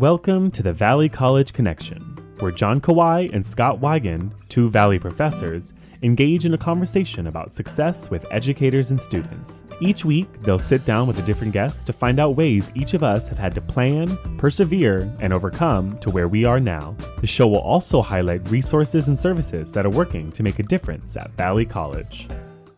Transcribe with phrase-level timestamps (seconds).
[0.00, 2.00] Welcome to the Valley College Connection,
[2.38, 8.08] where John Kawai and Scott Wigan, two Valley professors, engage in a conversation about success
[8.08, 9.62] with educators and students.
[9.78, 13.02] Each week, they'll sit down with a different guest to find out ways each of
[13.02, 16.96] us have had to plan, persevere, and overcome to where we are now.
[17.20, 21.18] The show will also highlight resources and services that are working to make a difference
[21.18, 22.26] at Valley College.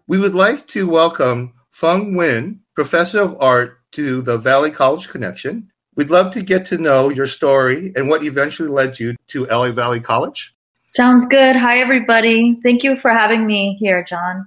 [0.09, 5.69] We would like to welcome Phung Huynh, Professor of Art, to the Valley College Connection.
[5.95, 9.73] We'd love to get to know your story and what eventually led you to LA
[9.73, 10.55] Valley College.
[10.87, 11.57] Sounds good.
[11.57, 12.59] Hi, everybody.
[12.63, 14.47] Thank you for having me here, John.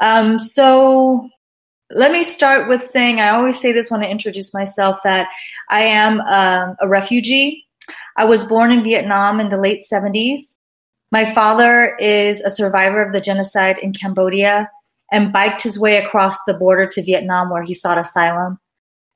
[0.00, 1.28] Um, so,
[1.90, 5.28] let me start with saying I always say this when I introduce myself that
[5.70, 7.64] I am um, a refugee.
[8.16, 10.40] I was born in Vietnam in the late 70s.
[11.12, 14.68] My father is a survivor of the genocide in Cambodia
[15.12, 18.58] and biked his way across the border to Vietnam where he sought asylum.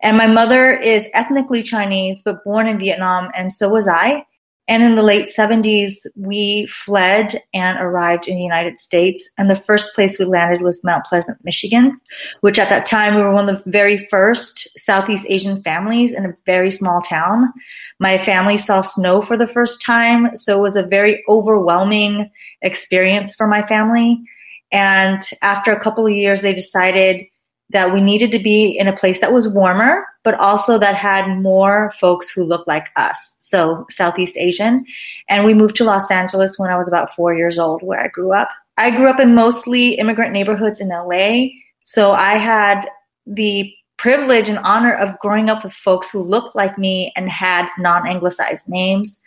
[0.02, 4.24] And my mother is ethnically Chinese, but born in Vietnam, and so was I.
[4.70, 9.28] And in the late 70s, we fled and arrived in the United States.
[9.36, 12.00] And the first place we landed was Mount Pleasant, Michigan,
[12.40, 16.24] which at that time we were one of the very first Southeast Asian families in
[16.24, 17.52] a very small town.
[17.98, 22.30] My family saw snow for the first time, so it was a very overwhelming
[22.62, 24.22] experience for my family.
[24.70, 27.24] And after a couple of years, they decided
[27.70, 31.40] that we needed to be in a place that was warmer, but also that had
[31.40, 33.36] more folks who looked like us.
[33.38, 34.84] So Southeast Asian.
[35.28, 38.08] And we moved to Los Angeles when I was about four years old, where I
[38.08, 38.48] grew up.
[38.76, 41.48] I grew up in mostly immigrant neighborhoods in LA.
[41.80, 42.88] So I had
[43.26, 47.68] the privilege and honor of growing up with folks who looked like me and had
[47.78, 49.20] non anglicized names.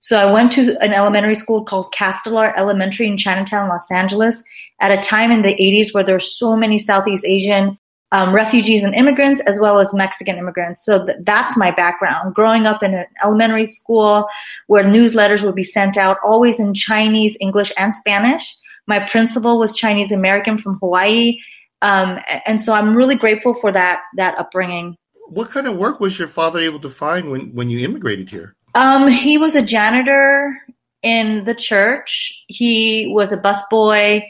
[0.00, 4.42] So I went to an elementary school called Castellar Elementary in Chinatown, Los Angeles,
[4.80, 7.78] at a time in the 80s where there were so many Southeast Asian
[8.12, 10.84] um, refugees and immigrants, as well as Mexican immigrants.
[10.84, 12.34] So th- that's my background.
[12.34, 14.26] Growing up in an elementary school
[14.68, 18.54] where newsletters would be sent out, always in Chinese, English, and Spanish.
[18.86, 21.38] My principal was Chinese American from Hawaii,
[21.82, 24.96] um, and so I'm really grateful for that that upbringing.
[25.28, 28.54] What kind of work was your father able to find when when you immigrated here?
[28.76, 30.56] Um, he was a janitor
[31.02, 32.44] in the church.
[32.46, 34.22] He was a busboy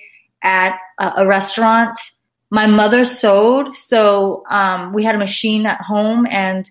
[0.42, 1.98] at a, a restaurant
[2.50, 6.68] my mother sewed, so um, we had a machine at home, and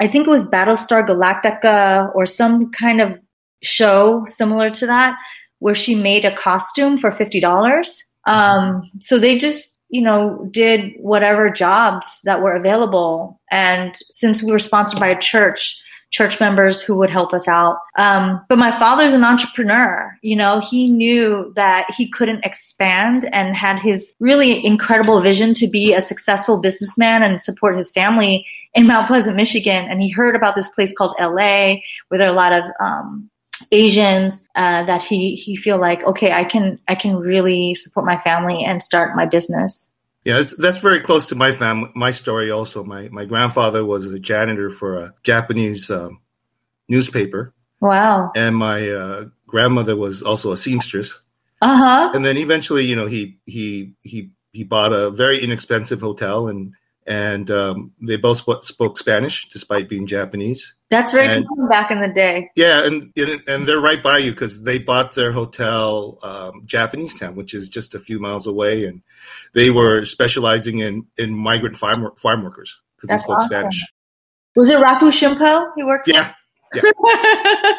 [0.00, 3.20] I think it was Battlestar Galactica or some kind of
[3.62, 5.16] show similar to that,
[5.60, 8.04] where she made a costume for fifty dollars.
[8.26, 14.50] Um, so they just, you know, did whatever jobs that were available, and since we
[14.50, 15.80] were sponsored by a church,
[16.14, 17.78] church members who would help us out.
[17.98, 20.16] Um, but my father's an entrepreneur.
[20.22, 25.66] You know, he knew that he couldn't expand and had his really incredible vision to
[25.66, 29.86] be a successful businessman and support his family in Mount Pleasant, Michigan.
[29.90, 33.28] And he heard about this place called LA where there are a lot of, um,
[33.70, 38.20] Asians uh, that he he feel like okay I can I can really support my
[38.22, 39.88] family and start my business.
[40.24, 41.90] Yeah, that's very close to my family.
[41.94, 42.82] My story also.
[42.82, 46.20] My my grandfather was a janitor for a Japanese um,
[46.88, 47.52] newspaper.
[47.80, 48.32] Wow.
[48.34, 51.20] And my uh, grandmother was also a seamstress.
[51.60, 52.12] Uh huh.
[52.14, 56.72] And then eventually, you know, he he he he bought a very inexpensive hotel, and
[57.06, 60.74] and um, they both spoke Spanish despite being Japanese.
[60.90, 62.50] That's very and, common back in the day.
[62.56, 63.12] Yeah, and
[63.48, 67.68] and they're right by you because they bought their hotel um, Japanese Town, which is
[67.68, 69.02] just a few miles away, and
[69.54, 73.50] they were specializing in in migrant farm farm workers because they spoke awesome.
[73.50, 73.84] Spanish.
[74.56, 76.08] Was it Rafu Shimpo he worked?
[76.08, 76.32] Yeah.
[76.74, 76.82] yeah.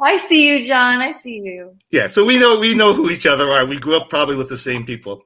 [0.00, 1.00] I see you, John.
[1.00, 1.76] I see you.
[1.90, 3.64] Yeah, so we know we know who each other are.
[3.64, 5.24] We grew up probably with the same people.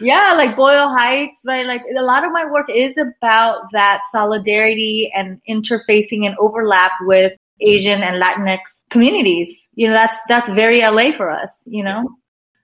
[0.00, 1.66] Yeah, like Boyle Heights, right?
[1.66, 7.32] Like a lot of my work is about that solidarity and interfacing and overlap with
[7.60, 8.58] Asian and Latinx
[8.90, 9.68] communities.
[9.74, 12.08] You know, that's that's very LA for us, you know.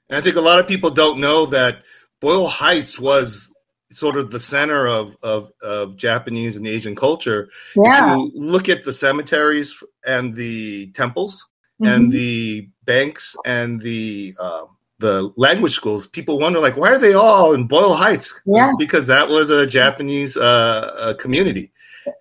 [0.09, 1.83] And I think a lot of people don't know that
[2.21, 3.53] Boyle Heights was
[3.91, 7.49] sort of the center of, of, of Japanese and Asian culture.
[7.75, 8.13] Yeah.
[8.13, 9.75] If you look at the cemeteries
[10.06, 11.47] and the temples
[11.81, 11.93] mm-hmm.
[11.93, 14.65] and the banks and the uh,
[14.99, 18.41] the language schools, people wonder like, why are they all in Boyle Heights?
[18.47, 18.73] Yeah.
[18.79, 21.71] Because that was a Japanese uh, community.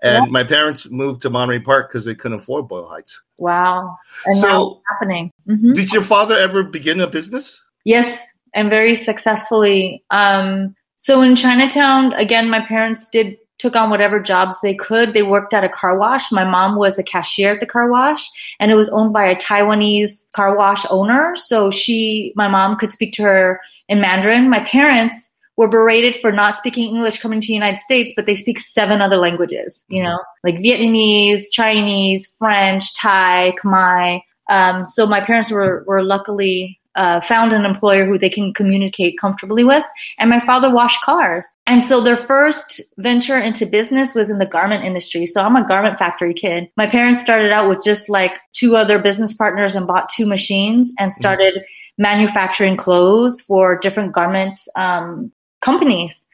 [0.02, 0.32] And yeah.
[0.32, 3.24] my parents moved to Monterey Park because they couldn't afford Boyle Heights.
[3.40, 3.98] Wow.
[4.26, 5.32] And so, happening.
[5.48, 5.74] Mm-hmm.
[5.74, 7.64] Did your father ever begin a business?
[7.84, 10.04] Yes, and very successfully.
[10.10, 15.14] Um, so in Chinatown, again, my parents did took on whatever jobs they could.
[15.14, 16.32] They worked at a car wash.
[16.32, 18.28] My mom was a cashier at the car wash
[18.60, 21.36] and it was owned by a Taiwanese car wash owner.
[21.36, 24.50] So she, my mom could speak to her in Mandarin.
[24.50, 28.36] My parents were berated for not speaking English coming to the United States, but they
[28.36, 34.22] speak seven other languages, you know, like Vietnamese, Chinese, French, Thai, Khmer.
[34.50, 39.18] Um, so my parents were, were luckily uh, found an employer who they can communicate
[39.20, 39.84] comfortably with.
[40.18, 41.48] And my father washed cars.
[41.66, 45.26] And so their first venture into business was in the garment industry.
[45.26, 46.70] So I'm a garment factory kid.
[46.78, 50.94] My parents started out with just like two other business partners and bought two machines
[51.00, 52.02] and started mm-hmm.
[52.02, 55.32] manufacturing clothes for different garment um,
[55.62, 56.25] companies.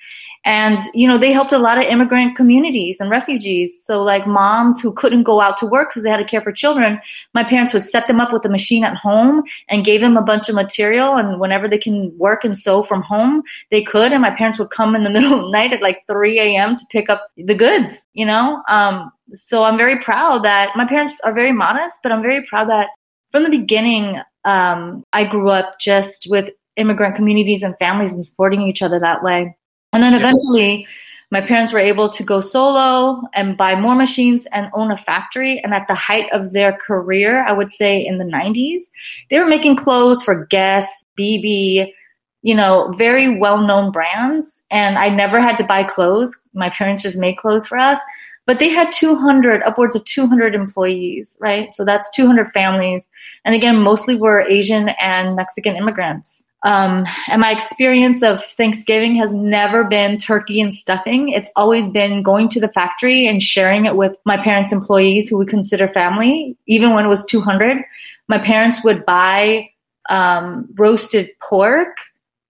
[0.43, 3.83] And, you know, they helped a lot of immigrant communities and refugees.
[3.83, 6.51] So like moms who couldn't go out to work because they had to care for
[6.51, 6.99] children,
[7.35, 10.21] my parents would set them up with a machine at home and gave them a
[10.21, 11.15] bunch of material.
[11.15, 14.11] And whenever they can work and sew from home, they could.
[14.11, 16.75] And my parents would come in the middle of the night at like 3 a.m.
[16.75, 18.63] to pick up the goods, you know?
[18.67, 22.69] Um, so I'm very proud that my parents are very modest, but I'm very proud
[22.69, 22.89] that
[23.31, 28.63] from the beginning, um, I grew up just with immigrant communities and families and supporting
[28.63, 29.55] each other that way.
[29.93, 30.88] And then eventually,
[31.31, 35.59] my parents were able to go solo and buy more machines and own a factory.
[35.63, 38.83] And at the height of their career, I would say in the 90s,
[39.29, 41.93] they were making clothes for Guess, BB,
[42.41, 44.63] you know, very well known brands.
[44.71, 46.39] And I never had to buy clothes.
[46.53, 47.99] My parents just made clothes for us.
[48.45, 51.73] But they had 200, upwards of 200 employees, right?
[51.75, 53.07] So that's 200 families.
[53.45, 56.40] And again, mostly were Asian and Mexican immigrants.
[56.63, 61.30] Um, and my experience of Thanksgiving has never been turkey and stuffing.
[61.30, 65.40] It's always been going to the factory and sharing it with my parents' employees who
[65.40, 66.56] we consider family.
[66.68, 67.84] Even when it was 200,
[68.28, 69.69] my parents would buy
[70.10, 71.98] um, roasted pork,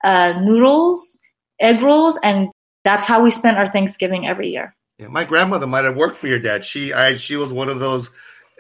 [0.04, 1.18] uh, noodles,
[1.62, 2.50] egg rolls, and
[2.84, 4.76] that's how we spent our Thanksgiving every year.
[4.98, 6.66] Yeah, my grandmother might have worked for your dad.
[6.66, 8.10] She, I, she was one of those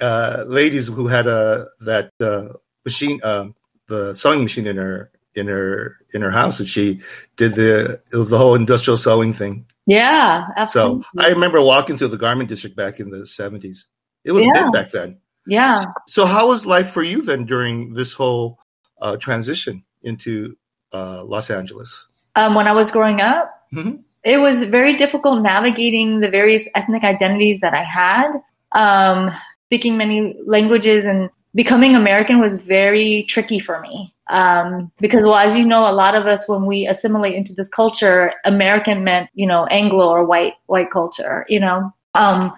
[0.02, 2.54] uh, ladies who had a that uh,
[2.86, 3.50] machine, uh,
[3.88, 7.00] the sewing machine in her in her in her house and she
[7.38, 9.66] did the it was the whole industrial sewing thing.
[9.86, 11.04] Yeah, absolutely.
[11.16, 13.86] So I remember walking through the garment district back in the 70s.
[14.24, 14.64] It was yeah.
[14.64, 15.20] big back then.
[15.48, 15.84] Yeah.
[16.08, 18.60] So how was life for you then during this whole
[19.02, 20.56] uh, transition into
[20.94, 22.08] uh, Los Angeles?
[22.36, 23.98] Um, when I was growing up, mm-hmm.
[24.24, 28.34] it was very difficult navigating the various ethnic identities that I had.
[28.74, 29.36] Um,
[29.68, 34.14] speaking many languages and becoming American was very tricky for me.
[34.32, 37.70] Um, because, well, as you know, a lot of us, when we assimilate into this
[37.70, 41.94] culture, American meant, you know, Anglo or white, white culture, you know?
[42.16, 42.54] Um,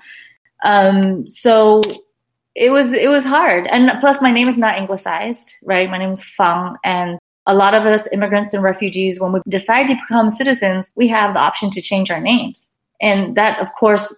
[0.63, 1.81] um, so
[2.55, 3.65] it was, it was hard.
[3.67, 5.89] And plus my name is not anglicized, right?
[5.89, 9.87] My name is Phung and a lot of us immigrants and refugees, when we decide
[9.87, 12.69] to become citizens, we have the option to change our names.
[13.01, 14.15] And that, of course,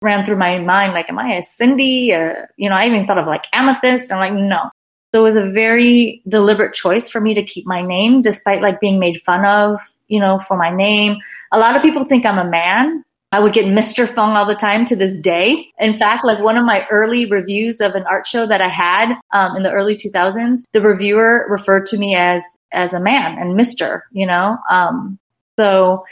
[0.00, 2.14] ran through my mind like, am I a Cindy?
[2.14, 4.12] Uh, you know, I even thought of like amethyst.
[4.12, 4.70] I'm like, no.
[5.12, 8.80] So it was a very deliberate choice for me to keep my name, despite like
[8.80, 9.78] being made fun of,
[10.08, 11.18] you know, for my name.
[11.52, 13.04] A lot of people think I'm a man.
[13.30, 14.08] I would get Mr.
[14.08, 15.66] Fung all the time to this day.
[15.78, 19.14] In fact, like one of my early reviews of an art show that I had
[19.32, 23.58] um, in the early 2000s, the reviewer referred to me as as a man and
[23.58, 24.02] Mr.
[24.12, 25.18] You know, um,
[25.58, 26.04] so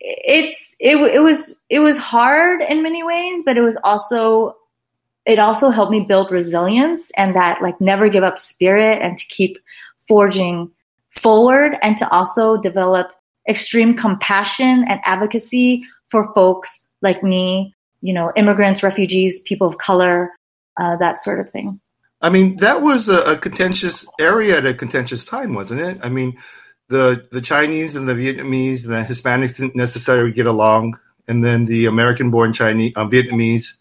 [0.00, 4.56] it's it, it was it was hard in many ways, but it was also
[5.28, 9.26] it also helped me build resilience and that like never give up spirit and to
[9.26, 9.58] keep
[10.08, 10.70] forging
[11.10, 13.10] forward and to also develop
[13.46, 20.32] extreme compassion and advocacy for folks like me, you know, immigrants, refugees, people of color,
[20.78, 21.78] uh, that sort of thing.
[22.22, 25.98] I mean, that was a, a contentious area at a contentious time, wasn't it?
[26.02, 26.38] I mean,
[26.88, 30.98] the the Chinese and the Vietnamese and the Hispanics didn't necessarily get along,
[31.28, 33.74] and then the American-born Chinese uh, Vietnamese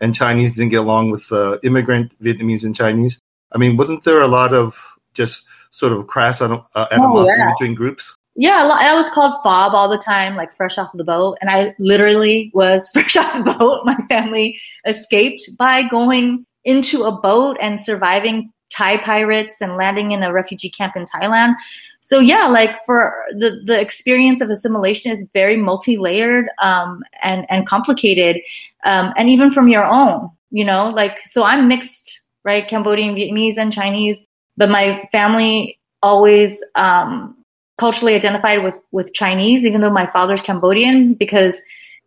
[0.00, 3.18] and Chinese didn't get along with the uh, immigrant Vietnamese and Chinese.
[3.52, 6.58] I mean, wasn't there a lot of just sort of crass uh,
[6.90, 7.50] animosity oh, yeah.
[7.52, 8.14] between groups?
[8.36, 11.74] Yeah, I was called fob all the time, like fresh off the boat, and I
[11.78, 13.84] literally was fresh off the boat.
[13.84, 20.22] My family escaped by going into a boat and surviving Thai pirates and landing in
[20.22, 21.54] a refugee camp in Thailand
[22.00, 27.46] so yeah, like for the the experience of assimilation is very multi layered um, and
[27.50, 28.40] and complicated,
[28.84, 33.58] um, and even from your own, you know, like so I'm mixed, right, Cambodian, Vietnamese,
[33.58, 34.24] and Chinese,
[34.56, 37.36] but my family always um,
[37.76, 41.54] culturally identified with with Chinese, even though my father's Cambodian, because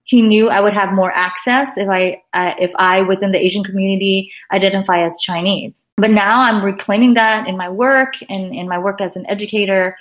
[0.04, 3.64] he knew I would have more access if I uh, if I within the Asian
[3.64, 5.86] community identify as Chinese.
[5.98, 9.98] But now I'm reclaiming that in my work and in my work as an educator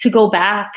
[0.00, 0.72] to go back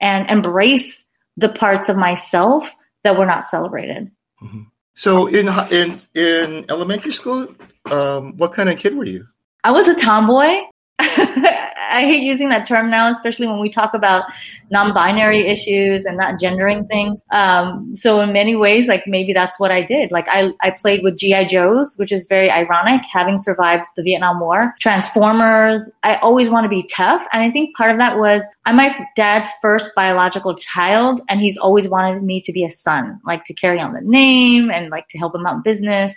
[0.00, 1.04] and embrace
[1.36, 2.68] the parts of myself
[3.04, 4.10] that were not celebrated.
[4.42, 4.62] Mm-hmm.
[4.94, 7.48] So in in in elementary school,
[7.90, 9.26] um, what kind of kid were you?
[9.64, 10.60] I was a tomboy.
[10.98, 14.24] I hate using that term now, especially when we talk about
[14.70, 17.22] non-binary issues and not gendering things.
[17.30, 20.10] Um, so in many ways, like maybe that's what I did.
[20.10, 24.40] Like I, I played with GI Joes, which is very ironic, having survived the Vietnam
[24.40, 24.74] War.
[24.80, 25.90] Transformers.
[26.02, 28.96] I always want to be tough, and I think part of that was I'm my
[29.16, 33.54] dad's first biological child, and he's always wanted me to be a son, like to
[33.54, 36.14] carry on the name and like to help him out in business.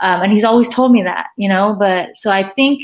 [0.00, 1.76] Um, and he's always told me that, you know.
[1.78, 2.82] But so I think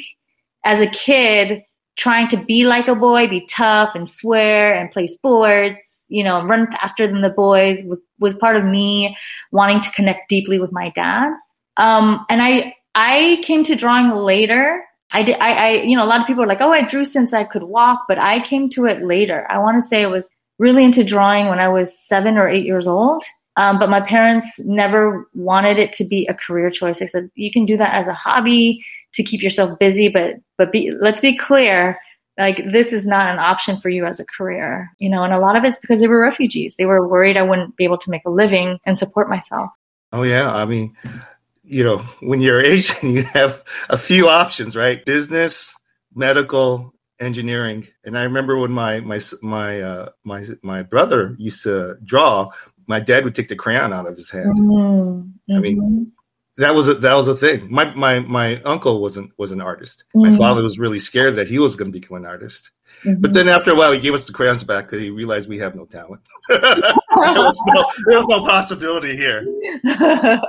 [0.66, 1.62] as a kid
[1.96, 6.42] trying to be like a boy, be tough and swear and play sports, you know,
[6.42, 7.82] run faster than the boys
[8.18, 9.16] was, part of me
[9.52, 11.32] wanting to connect deeply with my dad.
[11.78, 14.84] Um, and I, I came to drawing later.
[15.12, 17.04] I did, I, I, you know, a lot of people are like, oh, I drew
[17.04, 19.46] since I could walk, but I came to it later.
[19.48, 22.66] I want to say I was really into drawing when I was seven or eight
[22.66, 23.22] years old.
[23.56, 26.98] Um, but my parents never wanted it to be a career choice.
[26.98, 28.84] They said, you can do that as a hobby
[29.16, 31.98] to keep yourself busy, but but be, let's be clear,
[32.38, 35.24] like this is not an option for you as a career, you know.
[35.24, 36.76] And a lot of it's because they were refugees.
[36.76, 39.70] They were worried I wouldn't be able to make a living and support myself.
[40.12, 40.94] Oh yeah, I mean,
[41.64, 45.04] you know, when you're Asian, you have a few options, right?
[45.04, 45.74] Business,
[46.14, 47.86] medical, engineering.
[48.04, 52.50] And I remember when my my my uh, my my brother used to draw,
[52.86, 54.58] my dad would take the crayon out of his hand.
[54.58, 55.56] Mm-hmm.
[55.56, 56.15] I mean, mm-hmm
[56.58, 57.70] that was a, that was a thing.
[57.70, 60.04] My my my uncle wasn't was an artist.
[60.14, 60.30] Mm-hmm.
[60.30, 62.70] My father was really scared that he was going to become an artist.
[63.02, 63.20] Mm-hmm.
[63.20, 65.58] But then after a while, he gave us the crayons back because he realized we
[65.58, 66.22] have no talent.
[66.48, 69.44] there, was no, there was no possibility here.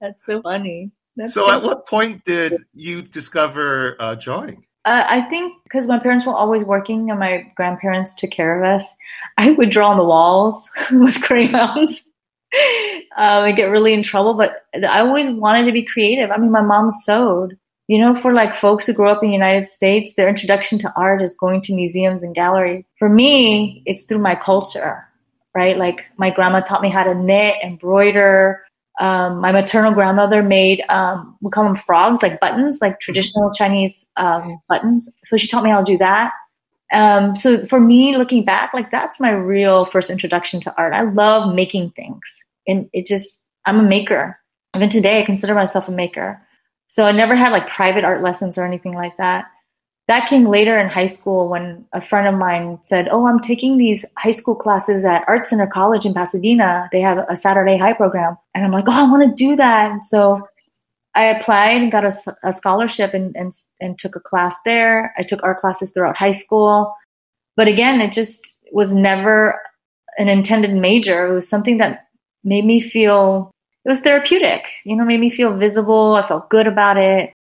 [0.00, 0.90] That's so funny.
[1.16, 4.64] That's so, at what point did you discover uh, drawing?
[4.84, 8.80] Uh, I think because my parents were always working and my grandparents took care of
[8.80, 8.86] us,
[9.36, 12.02] I would draw on the walls with crayons
[13.16, 16.30] um, I get really in trouble, but I always wanted to be creative.
[16.30, 17.58] I mean, my mom sewed.
[17.88, 20.92] You know, for like folks who grew up in the United States, their introduction to
[20.94, 22.84] art is going to museums and galleries.
[22.98, 25.08] For me, it's through my culture,
[25.54, 25.78] right?
[25.78, 28.62] Like my grandma taught me how to knit, embroider.
[29.00, 34.04] Um, my maternal grandmother made, um, we call them frogs, like buttons, like traditional Chinese
[34.18, 35.08] um, buttons.
[35.24, 36.32] So she taught me how to do that.
[36.92, 40.94] Um, so for me, looking back, like that's my real first introduction to art.
[40.94, 42.22] I love making things,
[42.66, 44.38] and it just I'm a maker.
[44.74, 46.40] Even today, I consider myself a maker.
[46.86, 49.46] So I never had like private art lessons or anything like that.
[50.08, 53.76] That came later in high school when a friend of mine said, "Oh, I'm taking
[53.76, 56.88] these high school classes at Art Center College in Pasadena.
[56.92, 59.90] They have a Saturday high program." And I'm like, "Oh, I want to do that."
[59.90, 60.48] And so
[61.14, 65.14] I applied and got a, a scholarship and, and, and took a class there.
[65.18, 66.94] I took art classes throughout high school.
[67.56, 69.60] But again, it just was never
[70.18, 71.26] an intended major.
[71.26, 72.06] It was something that
[72.44, 73.50] made me feel,
[73.84, 76.14] it was therapeutic, you know, made me feel visible.
[76.14, 77.32] I felt good about it.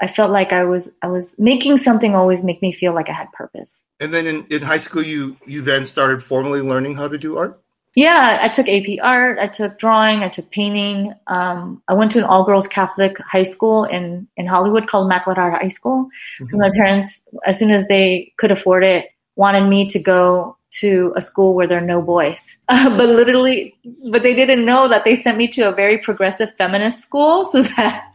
[0.00, 3.12] I felt like I was, I was making something always make me feel like I
[3.12, 3.80] had purpose.
[4.00, 7.36] And then in, in high school, you, you then started formally learning how to do
[7.36, 7.60] art?
[7.98, 11.14] Yeah, I took AP art, I took drawing, I took painting.
[11.26, 15.36] Um, I went to an all girls Catholic high school in, in Hollywood called Immaculate
[15.36, 16.08] High School.
[16.40, 16.58] Mm-hmm.
[16.58, 21.20] My parents, as soon as they could afford it, wanted me to go to a
[21.20, 22.56] school where there are no boys.
[22.68, 23.74] Uh, but literally,
[24.12, 27.44] but they didn't know that they sent me to a very progressive feminist school.
[27.50, 28.12] So that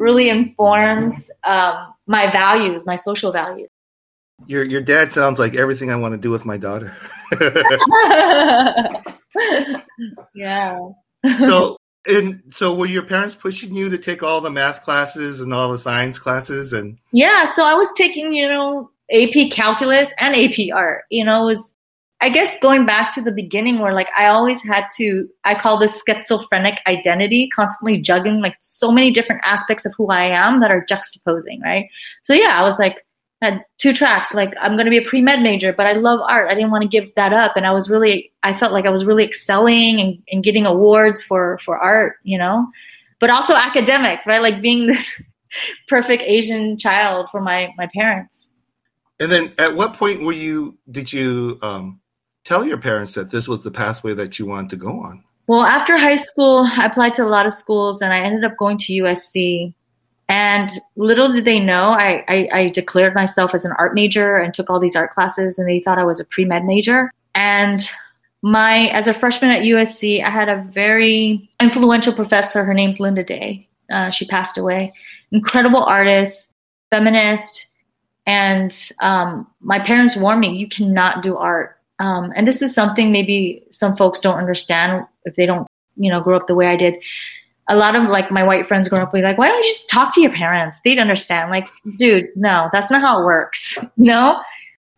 [0.00, 3.68] really informs um, my values, my social values.
[4.46, 6.96] Your your dad sounds like everything I want to do with my daughter.
[10.34, 10.78] yeah.
[11.38, 11.76] so
[12.08, 15.70] and so were your parents pushing you to take all the math classes and all
[15.70, 20.74] the science classes and Yeah, so I was taking, you know, AP calculus and AP
[20.74, 21.04] art.
[21.10, 21.74] You know, it was
[22.22, 25.78] I guess going back to the beginning where like I always had to I call
[25.78, 30.70] this schizophrenic identity, constantly juggling like so many different aspects of who I am that
[30.70, 31.86] are juxtaposing, right?
[32.24, 33.04] So yeah, I was like
[33.42, 36.50] had two tracks like i'm going to be a pre-med major but i love art.
[36.50, 38.90] I didn't want to give that up and i was really i felt like i
[38.90, 42.66] was really excelling and, and getting awards for for art you know?
[43.18, 44.42] But also academics right?
[44.42, 45.22] Like being this
[45.88, 48.50] perfect asian child for my my parents.
[49.18, 52.00] And then at what point were you did you um,
[52.44, 55.24] tell your parents that this was the pathway that you wanted to go on?
[55.46, 58.56] Well after high school i applied to a lot of schools and i ended up
[58.58, 59.74] going to usc
[60.30, 64.54] and little did they know, I, I, I, declared myself as an art major and
[64.54, 67.10] took all these art classes, and they thought I was a pre med major.
[67.34, 67.82] And
[68.40, 72.62] my, as a freshman at USC, I had a very influential professor.
[72.62, 73.68] Her name's Linda Day.
[73.92, 74.92] Uh, she passed away.
[75.32, 76.48] Incredible artist,
[76.90, 77.66] feminist,
[78.24, 83.10] and um, my parents warned me, "You cannot do art." Um, and this is something
[83.10, 86.76] maybe some folks don't understand if they don't, you know, grow up the way I
[86.76, 86.94] did
[87.70, 89.88] a lot of like my white friends growing up be like, why don't you just
[89.88, 90.80] talk to your parents?
[90.84, 91.50] They'd understand.
[91.50, 93.78] Like, dude, no, that's not how it works.
[93.96, 94.40] no,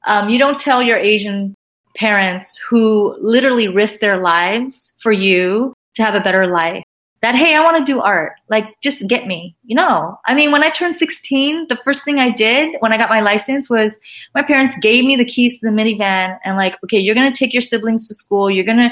[0.07, 1.55] um, you don't tell your Asian
[1.95, 6.83] parents who literally risk their lives for you to have a better life
[7.21, 10.51] that hey i want to do art like just get me you know i mean
[10.51, 13.95] when i turned 16 the first thing i did when i got my license was
[14.35, 17.39] my parents gave me the keys to the minivan and like okay you're going to
[17.39, 18.91] take your siblings to school you're going to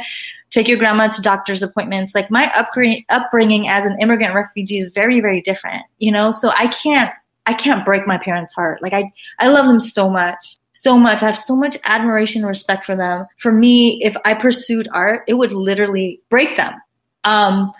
[0.51, 4.93] take your grandma to doctor's appointments like my upbringing, upbringing as an immigrant refugee is
[4.93, 7.11] very very different you know so i can't
[7.47, 11.23] i can't break my parents heart like i i love them so much so much
[11.23, 15.23] i have so much admiration and respect for them for me if i pursued art
[15.29, 16.75] it would literally break them
[17.25, 17.73] um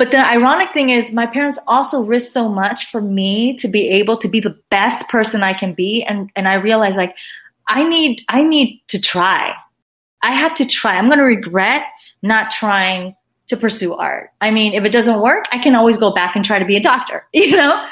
[0.00, 3.86] but the ironic thing is, my parents also risked so much for me to be
[3.86, 6.02] able to be the best person I can be.
[6.02, 7.14] And, and I realized like,
[7.68, 9.54] I need, I need to try.
[10.22, 10.96] I have to try.
[10.96, 11.84] I'm going to regret
[12.22, 13.14] not trying
[13.48, 14.30] to pursue art.
[14.40, 16.76] I mean, if it doesn't work, I can always go back and try to be
[16.76, 17.86] a doctor, you know?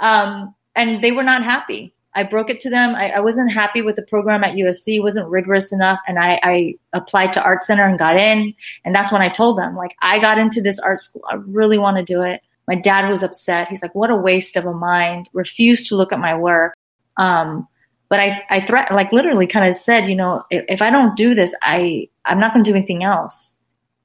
[0.00, 1.94] Um, and they were not happy.
[2.14, 2.94] I broke it to them.
[2.94, 4.96] I, I, wasn't happy with the program at USC.
[4.96, 5.98] It wasn't rigorous enough.
[6.06, 8.54] And I, I, applied to Art Center and got in.
[8.84, 11.22] And that's when I told them, like, I got into this art school.
[11.30, 12.42] I really want to do it.
[12.68, 13.68] My dad was upset.
[13.68, 15.28] He's like, what a waste of a mind.
[15.32, 16.74] Refused to look at my work.
[17.16, 17.66] Um,
[18.10, 21.16] but I, I threat, like literally kind of said, you know, if, if I don't
[21.16, 23.51] do this, I, I'm not going to do anything else.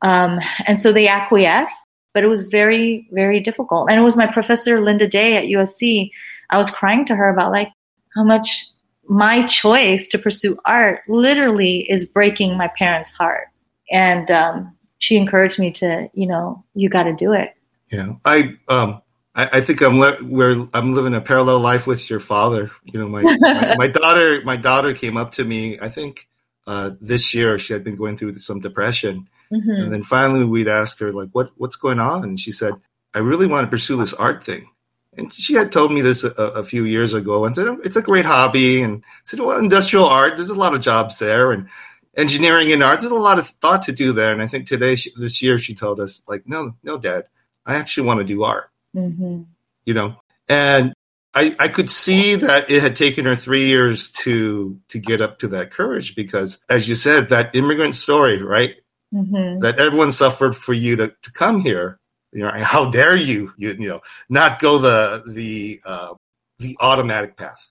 [0.01, 1.75] Um, and so they acquiesced,
[2.13, 3.89] but it was very, very difficult.
[3.89, 6.11] And it was my professor, Linda Day at USC.
[6.49, 7.69] I was crying to her about like,
[8.15, 8.65] how much
[9.07, 13.47] my choice to pursue art literally is breaking my parents' heart.
[13.89, 17.53] And um, she encouraged me to, you know, you got to do it.
[17.91, 19.01] Yeah, I um,
[19.33, 22.71] I, think I'm le- where I'm living a parallel life with your father.
[22.83, 25.79] You know, my my, my, daughter my daughter came up to me.
[25.79, 26.27] I think
[26.65, 29.69] uh, this year she had been going through some depression, mm-hmm.
[29.69, 32.73] and then finally we'd ask her like, "What what's going on?" And she said,
[33.13, 34.69] "I really want to pursue this art thing."
[35.17, 38.01] and she had told me this a, a, few years ago and said it's a
[38.01, 41.67] great hobby and said well industrial art there's a lot of jobs there and
[42.15, 44.95] engineering and art there's a lot of thought to do there and i think today
[44.95, 47.25] she, this year she told us like no no dad
[47.65, 49.43] i actually want to do art mm-hmm.
[49.85, 50.15] you know
[50.47, 50.93] and
[51.33, 55.39] I, I could see that it had taken her three years to to get up
[55.39, 58.75] to that courage because as you said that immigrant story right
[59.13, 59.59] mm-hmm.
[59.59, 61.99] that everyone suffered for you to, to come here
[62.31, 66.13] you know, how dare you, you, you know, not go the the uh,
[66.59, 67.67] the automatic path,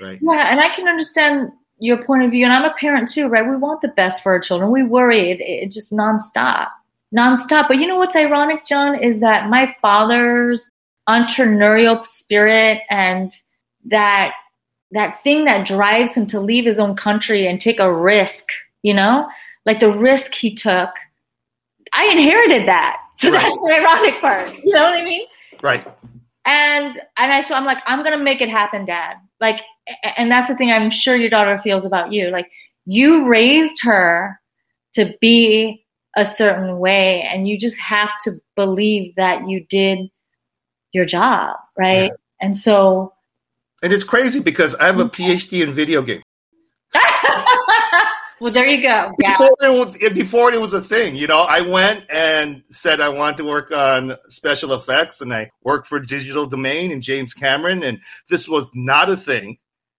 [0.00, 0.18] right?
[0.22, 3.48] Yeah, and I can understand your point of view, and I'm a parent too, right?
[3.48, 4.70] We want the best for our children.
[4.70, 6.68] We worry it, it just nonstop,
[7.14, 7.68] nonstop.
[7.68, 10.70] But you know what's ironic, John, is that my father's
[11.08, 13.32] entrepreneurial spirit and
[13.86, 14.34] that
[14.92, 18.44] that thing that drives him to leave his own country and take a risk,
[18.82, 19.26] you know,
[19.66, 20.90] like the risk he took.
[21.92, 23.02] I inherited that.
[23.18, 23.40] So right.
[23.40, 24.62] that's the ironic part.
[24.62, 25.26] You know what I mean?
[25.62, 25.82] Right.
[26.44, 29.16] And and I so I'm like, I'm gonna make it happen, Dad.
[29.40, 29.62] Like,
[30.18, 32.28] and that's the thing I'm sure your daughter feels about you.
[32.28, 32.50] Like,
[32.84, 34.38] you raised her
[34.96, 40.10] to be a certain way, and you just have to believe that you did
[40.92, 42.10] your job, right?
[42.10, 42.16] Yeah.
[42.42, 43.14] And so,
[43.82, 46.22] and it's crazy because I have a PhD in video games.
[48.40, 49.12] Well, there you go.
[49.18, 49.32] Yeah.
[49.32, 53.08] Before, it was, before it was a thing, you know, I went and said I
[53.08, 57.82] wanted to work on special effects, and I worked for Digital Domain and James Cameron,
[57.82, 59.58] and this was not a thing.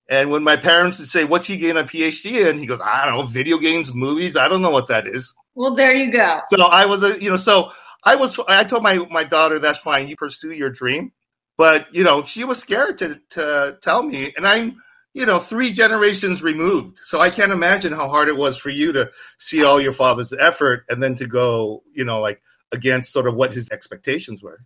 [0.09, 3.05] And when my parents would say, "What's he getting a PhD in?" he goes, "I
[3.05, 4.37] don't know, video games, movies.
[4.37, 6.41] I don't know what that is." Well, there you go.
[6.49, 7.71] So I was a, you know, so
[8.03, 8.39] I was.
[8.47, 10.07] I told my my daughter, "That's fine.
[10.07, 11.11] You pursue your dream."
[11.57, 14.77] But you know, she was scared to to tell me, and I'm
[15.17, 16.99] you know, three generations removed.
[16.99, 20.31] So I can't imagine how hard it was for you to see all your father's
[20.31, 22.39] effort and then to go, you know, like
[22.71, 24.59] against sort of what his expectations were.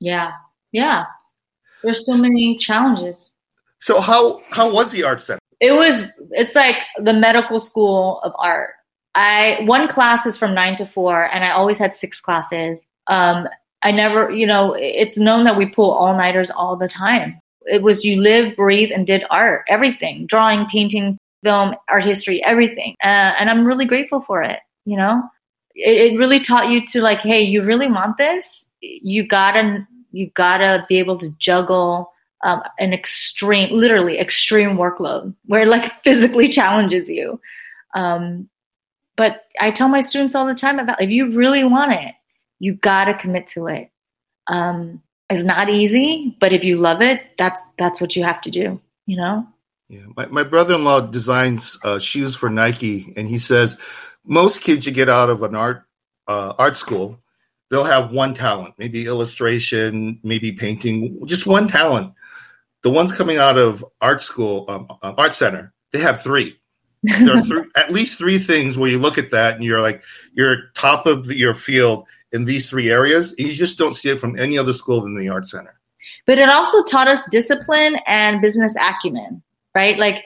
[0.00, 0.32] Yeah.
[0.72, 1.04] Yeah.
[1.84, 3.30] There's so many challenges.
[3.78, 5.38] So how how was the art center?
[5.60, 8.70] It was it's like the medical school of art.
[9.14, 12.80] I one class is from 9 to 4 and I always had six classes.
[13.06, 13.46] Um
[13.84, 18.04] I never, you know, it's known that we pull all-nighters all the time it was
[18.04, 22.94] you live, breathe, and did art, everything, drawing, painting, film, art history, everything.
[23.02, 24.58] Uh, and I'm really grateful for it.
[24.84, 25.22] You know,
[25.74, 28.64] it, it really taught you to like, hey, you really want this?
[28.80, 35.62] You gotta, you gotta be able to juggle um, an extreme, literally extreme workload where
[35.62, 37.40] it like physically challenges you.
[37.94, 38.48] Um,
[39.16, 42.14] but I tell my students all the time about if you really want it,
[42.58, 43.90] you gotta commit to it.
[44.46, 48.50] Um, is not easy, but if you love it, that's that's what you have to
[48.50, 49.46] do, you know?
[49.88, 50.06] Yeah.
[50.16, 53.78] My, my brother-in-law designs uh, shoes for Nike and he says
[54.24, 55.84] most kids you get out of an art
[56.26, 57.22] uh, art school
[57.72, 62.12] they'll have one talent, maybe illustration, maybe painting, just one talent.
[62.82, 66.60] The ones coming out of art school, um, uh, art center, they have three.
[67.02, 70.04] there are three, at least three things where you look at that and you're like,
[70.34, 73.34] you're top of the, your field in these three areas.
[73.38, 75.78] You just don't see it from any other school than the art center.
[76.26, 79.42] But it also taught us discipline and business acumen,
[79.74, 79.98] right?
[79.98, 80.24] Like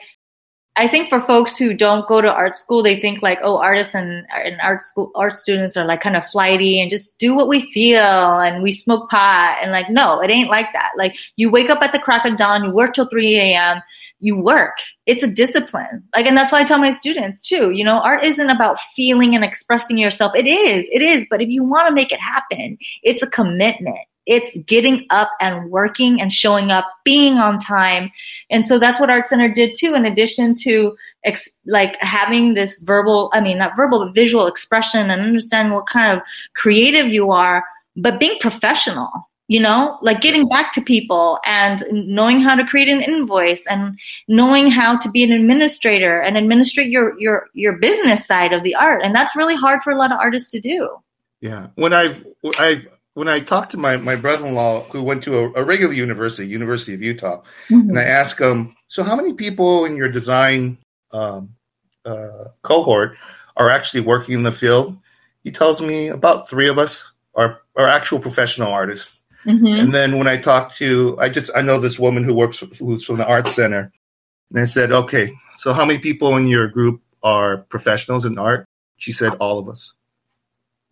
[0.79, 3.95] I think for folks who don't go to art school, they think like, oh, artists
[3.95, 7.47] and, and art school art students are like kind of flighty and just do what
[7.47, 7.99] we feel
[8.39, 10.91] and we smoke pot and like, no, it ain't like that.
[10.95, 13.81] Like you wake up at the crack of dawn, you work till 3 a.m.,
[14.19, 14.77] you work.
[15.05, 16.03] It's a discipline.
[16.15, 19.35] Like, and that's why I tell my students too, you know, art isn't about feeling
[19.35, 20.33] and expressing yourself.
[20.35, 21.25] It is, it is.
[21.29, 25.71] But if you want to make it happen, it's a commitment it's getting up and
[25.71, 28.11] working and showing up, being on time.
[28.49, 32.77] And so that's what Art Center did too, in addition to ex- like having this
[32.77, 36.23] verbal, I mean, not verbal, but visual expression and understanding what kind of
[36.55, 37.63] creative you are,
[37.95, 39.09] but being professional,
[39.47, 43.97] you know, like getting back to people and knowing how to create an invoice and
[44.27, 48.75] knowing how to be an administrator and administrate your, your, your business side of the
[48.75, 49.01] art.
[49.03, 50.89] And that's really hard for a lot of artists to do.
[51.39, 51.67] Yeah.
[51.75, 52.25] When I've,
[52.59, 56.47] I've, when I talked to my, my brother-in-law who went to a, a regular university,
[56.47, 57.89] University of Utah, mm-hmm.
[57.89, 60.77] and I asked him, so how many people in your design
[61.11, 61.55] um,
[62.03, 63.17] uh, cohort
[63.55, 64.97] are actually working in the field?
[65.43, 69.16] He tells me about three of us are, are actual professional artists.
[69.47, 69.65] Mm-hmm.
[69.79, 73.05] And then when I talked to, I just, I know this woman who works, who's
[73.05, 73.91] from the art center.
[74.49, 78.65] And I said, okay, so how many people in your group are professionals in art?
[78.97, 79.93] She said, all of us.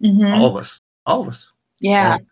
[0.02, 0.34] Mm-hmm.
[0.34, 0.80] All of us.
[1.06, 1.52] All of us.
[1.80, 2.12] Yeah.
[2.12, 2.26] Right?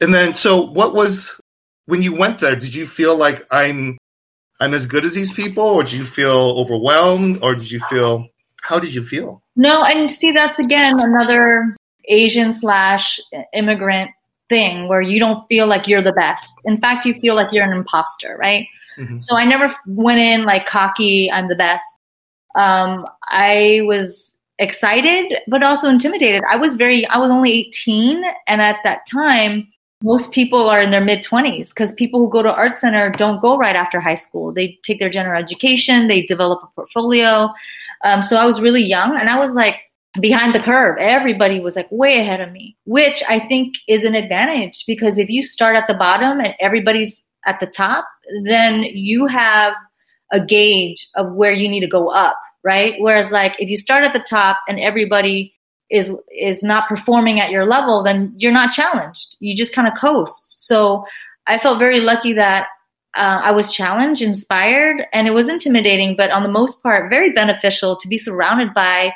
[0.00, 1.40] And then, so what was
[1.86, 2.56] when you went there?
[2.56, 3.96] Did you feel like I'm
[4.60, 8.28] I'm as good as these people, or did you feel overwhelmed, or did you feel
[8.62, 9.42] how did you feel?
[9.54, 11.76] No, and see, that's again another
[12.08, 13.18] Asian slash
[13.54, 14.10] immigrant
[14.48, 16.56] thing where you don't feel like you're the best.
[16.64, 18.66] In fact, you feel like you're an imposter, right?
[18.98, 19.18] Mm-hmm.
[19.18, 21.98] So I never went in like cocky, I'm the best.
[22.54, 26.42] Um, I was excited, but also intimidated.
[26.48, 28.24] I was very, I was only 18.
[28.46, 29.68] And at that time,
[30.02, 33.40] most people are in their mid 20s because people who go to art center don't
[33.40, 34.52] go right after high school.
[34.52, 37.52] They take their general education, they develop a portfolio.
[38.04, 39.80] Um, so I was really young and I was like
[40.20, 40.96] behind the curve.
[40.98, 45.28] Everybody was like way ahead of me, which I think is an advantage because if
[45.28, 48.06] you start at the bottom and everybody's at the top,
[48.44, 49.74] then you have
[50.32, 52.94] a gauge of where you need to go up right?
[52.98, 55.54] Whereas like if you start at the top and everybody
[55.88, 59.36] is is not performing at your level, then you're not challenged.
[59.38, 60.66] You just kind of coast.
[60.66, 61.04] So
[61.46, 62.66] I felt very lucky that
[63.16, 67.32] uh, I was challenged, inspired, and it was intimidating, but on the most part, very
[67.32, 69.12] beneficial to be surrounded by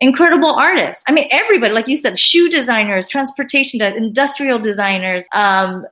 [0.00, 1.04] incredible artists.
[1.06, 5.84] I mean, everybody, like you said, shoe designers, transportation, industrial designers, um,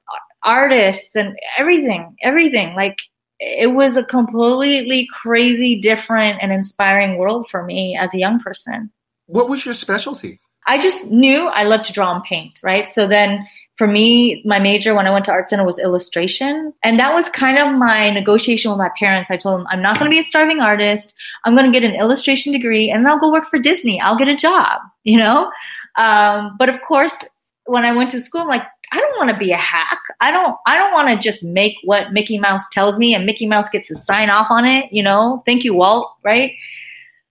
[0.43, 2.75] artists, and everything, everything.
[2.75, 2.99] Like
[3.39, 8.91] it was a completely crazy, different, and inspiring world for me as a young person.
[9.27, 10.41] What was your specialty?
[10.67, 12.89] I just knew I loved to draw and paint, right?
[12.89, 13.47] So then
[13.79, 16.75] for me, my major when I went to art center was illustration.
[16.83, 19.31] And that was kind of my negotiation with my parents.
[19.31, 21.15] I told them, I'm not going to be a starving artist.
[21.45, 24.01] I'm going to get an illustration degree and then I'll go work for Disney.
[24.01, 25.51] I'll get a job, you know?
[25.95, 27.15] Um, but of course,
[27.67, 30.01] when I went to school, I'm like, I don't want to be a hack.
[30.21, 33.47] I don't I don't want to just make what Mickey Mouse tells me and Mickey
[33.47, 35.43] Mouse gets to sign off on it, you know.
[35.45, 36.53] Thank you, Walt, right?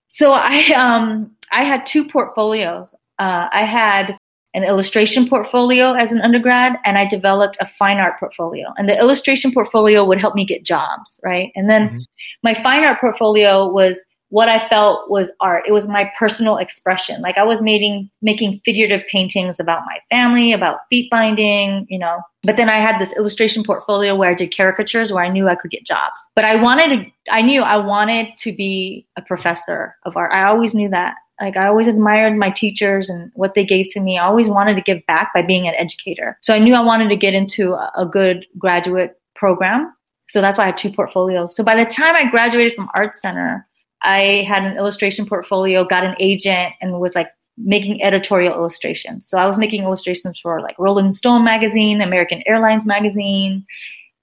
[0.08, 2.94] So I um I had two portfolios.
[3.20, 4.17] Uh, I had
[4.58, 8.74] an illustration portfolio as an undergrad and I developed a fine art portfolio.
[8.76, 11.52] And the illustration portfolio would help me get jobs, right?
[11.56, 12.00] And then mm-hmm.
[12.42, 15.66] my fine art portfolio was what I felt was art.
[15.68, 17.22] It was my personal expression.
[17.22, 22.20] Like I was making making figurative paintings about my family, about feet binding, you know.
[22.42, 25.56] But then I had this illustration portfolio where I did caricatures where I knew I
[25.56, 26.20] could get jobs.
[26.36, 30.34] But I wanted to I knew I wanted to be a professor of art.
[30.34, 31.16] I always knew that.
[31.40, 34.18] Like I always admired my teachers and what they gave to me.
[34.18, 36.38] I always wanted to give back by being an educator.
[36.42, 39.94] So I knew I wanted to get into a, good graduate program.
[40.30, 41.56] So that's why I had two portfolios.
[41.56, 43.68] So by the time I graduated from Art Center,
[44.02, 49.28] I had an illustration portfolio, got an agent, and was like making editorial illustrations.
[49.28, 53.66] So I was making illustrations for like Rolling Stone magazine, American Airlines magazine.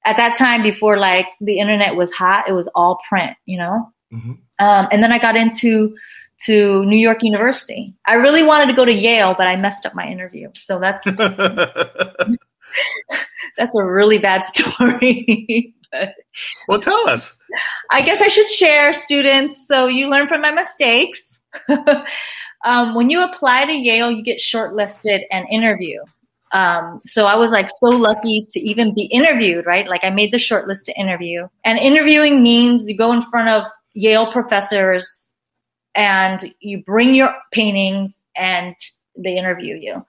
[0.05, 3.93] At that time, before like the internet was hot, it was all print, you know.
[4.13, 4.33] Mm-hmm.
[4.65, 5.97] Um, and then I got into
[6.43, 7.95] to New York University.
[8.07, 10.51] I really wanted to go to Yale, but I messed up my interview.
[10.55, 11.05] So that's
[13.57, 15.75] that's a really bad story.
[16.69, 17.37] well, tell us.
[17.91, 21.41] I guess I should share, students, so you learn from my mistakes.
[22.65, 26.01] um, when you apply to Yale, you get shortlisted and interview.
[26.53, 29.89] Um, so I was like so lucky to even be interviewed, right?
[29.89, 31.49] Like I made the shortlist to interview.
[31.65, 35.29] And interviewing means you go in front of Yale professors
[35.95, 38.75] and you bring your paintings and
[39.17, 40.05] they interview you.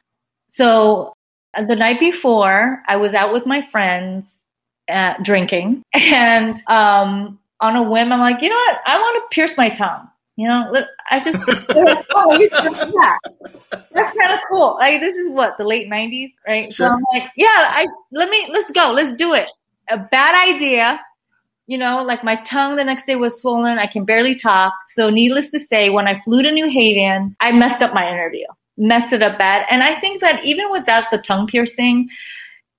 [0.48, 1.14] So
[1.56, 4.40] the night before, I was out with my friends
[4.90, 8.78] uh, drinking, and um, on a whim, I'm like, you know what?
[8.86, 10.08] I want to pierce my tongue.
[10.38, 11.40] You know, I just,
[12.14, 13.18] oh, yeah,
[13.94, 14.76] that's kind of cool.
[14.78, 16.74] Like, this is what the late '90s, right?
[16.74, 16.88] Sure.
[16.88, 19.50] So I'm like, yeah, I let me, let's go, let's do it.
[19.90, 21.00] A bad idea,
[21.68, 23.80] you know, like my tongue the next day was swollen.
[23.80, 24.74] I can barely talk.
[24.90, 28.46] So, needless to say, when I flew to New Haven, I messed up my interview
[28.78, 29.66] messed it up bad.
[29.70, 32.10] And I think that even without the tongue piercing,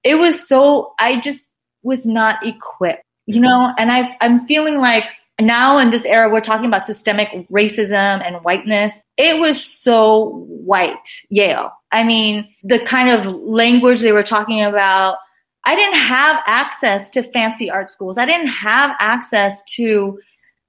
[0.04, 1.44] it was so, I just
[1.82, 5.04] was not equipped, you know, and I, I'm feeling like
[5.40, 8.92] now in this era, we're talking about systemic racism and whiteness.
[9.16, 11.72] It was so white, Yale.
[11.92, 15.18] I mean, the kind of language they were talking about,
[15.66, 18.18] I didn't have access to fancy art schools.
[18.18, 20.18] I didn't have access to,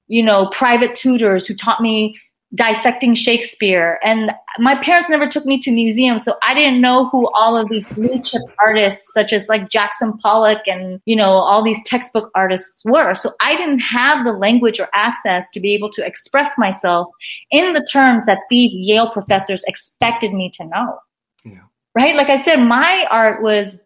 [0.07, 2.19] you know, private tutors who taught me
[2.55, 3.99] dissecting Shakespeare.
[4.03, 7.69] And my parents never took me to museums, so I didn't know who all of
[7.69, 12.31] these blue chip artists, such as like Jackson Pollock and, you know, all these textbook
[12.33, 13.15] artists were.
[13.15, 17.07] So I didn't have the language or access to be able to express myself
[17.51, 20.97] in the terms that these Yale professors expected me to know.
[21.43, 21.59] Yeah.
[21.93, 22.15] Right?
[22.15, 23.77] Like I said, my art was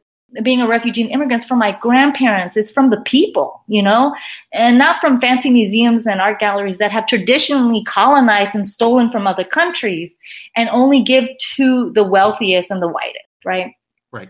[0.43, 2.55] being a refugee and immigrants from my grandparents.
[2.55, 4.15] It's from the people, you know,
[4.53, 9.27] and not from fancy museums and art galleries that have traditionally colonized and stolen from
[9.27, 10.15] other countries
[10.55, 13.73] and only give to the wealthiest and the whitest, right?
[14.11, 14.29] Right.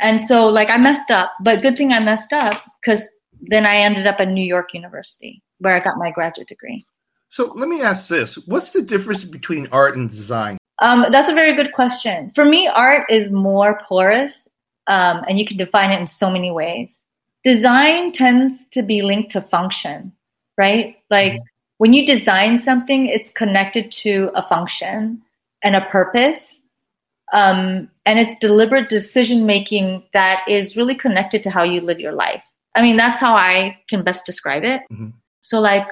[0.00, 3.06] And so, like, I messed up, but good thing I messed up because
[3.40, 6.84] then I ended up at New York University where I got my graduate degree.
[7.28, 10.58] So let me ask this: What's the difference between art and design?
[10.80, 12.32] Um, that's a very good question.
[12.34, 14.48] For me, art is more porous
[14.90, 16.98] um, and you can define it in so many ways.
[17.44, 20.12] Design tends to be linked to function,
[20.58, 20.96] right?
[21.08, 21.44] Like mm-hmm.
[21.78, 25.22] when you design something, it's connected to a function
[25.62, 26.58] and a purpose.
[27.32, 32.12] Um, and it's deliberate decision making that is really connected to how you live your
[32.12, 32.42] life.
[32.74, 34.82] I mean, that's how I can best describe it.
[34.92, 35.10] Mm-hmm.
[35.42, 35.86] So, like,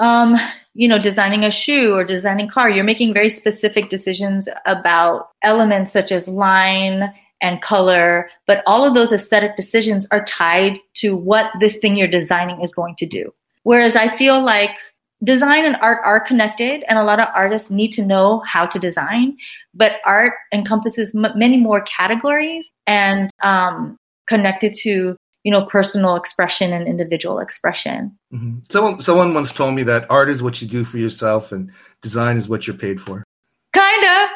[0.00, 0.36] um,
[0.72, 5.28] you know, designing a shoe or designing a car, you're making very specific decisions about
[5.42, 11.16] elements such as line and color, but all of those aesthetic decisions are tied to
[11.16, 13.32] what this thing you're designing is going to do.
[13.64, 14.76] Whereas I feel like
[15.22, 18.78] design and art are connected and a lot of artists need to know how to
[18.78, 19.36] design,
[19.72, 26.72] but art encompasses m- many more categories and um, connected to you know personal expression
[26.72, 28.16] and individual expression.
[28.32, 28.58] Mm-hmm.
[28.70, 31.70] Someone someone once told me that art is what you do for yourself and
[32.02, 33.22] design is what you're paid for.
[33.72, 34.28] Kinda,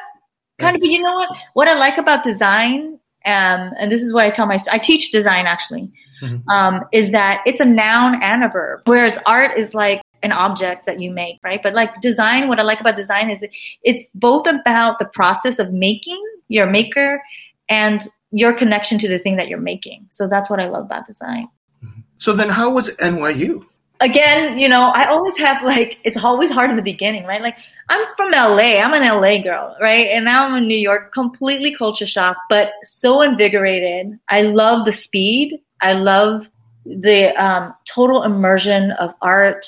[0.59, 1.29] kind of but you know what?
[1.55, 5.11] What i like about design um, and this is what i tell my i teach
[5.13, 5.91] design actually
[6.23, 6.49] mm-hmm.
[6.49, 10.87] um, is that it's a noun and a verb whereas art is like an object
[10.87, 11.63] that you make right?
[11.63, 13.45] But like design what i like about design is
[13.83, 17.23] it's both about the process of making your maker
[17.69, 20.07] and your connection to the thing that you're making.
[20.11, 21.45] So that's what i love about design.
[21.85, 22.01] Mm-hmm.
[22.19, 23.65] so then how was nyu
[24.01, 27.43] again, you know, I always have like, it's always hard in the beginning, right?
[27.43, 27.57] Like,
[27.89, 30.09] I'm from LA, I'm an LA girl, right?
[30.09, 34.19] And now I'm in New York, completely culture shock, but so invigorated.
[34.29, 35.61] I love the speed.
[35.81, 36.49] I love
[36.85, 39.67] the um, total immersion of art.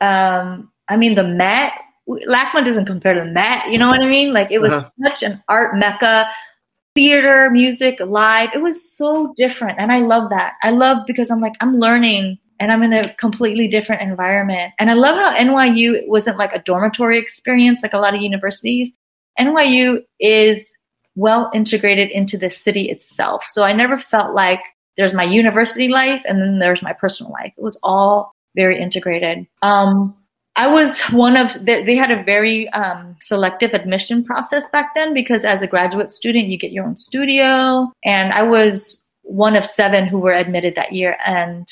[0.00, 1.72] Um, I mean, the Met,
[2.08, 4.32] LACMA doesn't compare to the Met, you know what I mean?
[4.32, 4.90] Like, it was uh-huh.
[5.02, 6.28] such an art mecca.
[6.92, 8.50] Theater, music, live.
[8.52, 9.78] It was so different.
[9.78, 10.54] And I love that.
[10.60, 14.74] I love because I'm like, I'm learning and I'm in a completely different environment.
[14.78, 18.92] And I love how NYU wasn't like a dormitory experience like a lot of universities.
[19.38, 20.74] NYU is
[21.16, 23.44] well integrated into the city itself.
[23.48, 24.60] So I never felt like
[24.96, 27.54] there's my university life and then there's my personal life.
[27.56, 29.46] It was all very integrated.
[29.62, 30.16] Um,
[30.56, 35.44] I was one of, they had a very um, selective admission process back then because
[35.44, 37.90] as a graduate student, you get your own studio.
[38.04, 41.16] And I was one of seven who were admitted that year.
[41.24, 41.66] And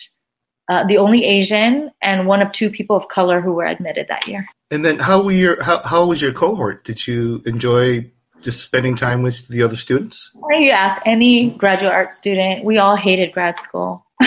[0.68, 4.26] uh, the only Asian and one of two people of color who were admitted that
[4.28, 4.46] year.
[4.70, 6.84] And then, how were your how, how was your cohort?
[6.84, 8.10] Did you enjoy
[8.42, 10.30] just spending time with the other students?
[10.50, 14.04] You ask any graduate art student, we all hated grad school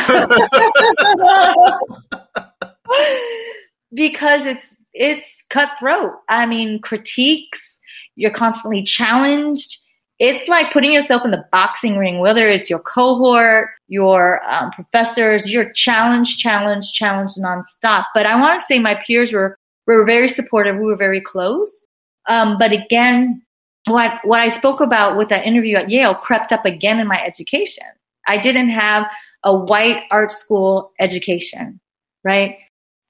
[3.93, 6.13] because it's it's cutthroat.
[6.27, 7.77] I mean, critiques.
[8.15, 9.79] You're constantly challenged
[10.21, 15.49] it's like putting yourself in the boxing ring, whether it's your cohort, your um, professors,
[15.49, 18.05] you're challenged, challenged, challenged nonstop.
[18.13, 19.57] But I want to say my peers were,
[19.87, 20.75] were very supportive.
[20.75, 21.87] We were very close.
[22.29, 23.41] Um, but again,
[23.87, 27.19] what what I spoke about with that interview at Yale crept up again in my
[27.19, 27.87] education.
[28.27, 29.07] I didn't have
[29.43, 31.79] a white art school education,
[32.23, 32.57] right?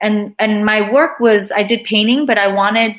[0.01, 2.95] And and my work was I did painting, but I wanted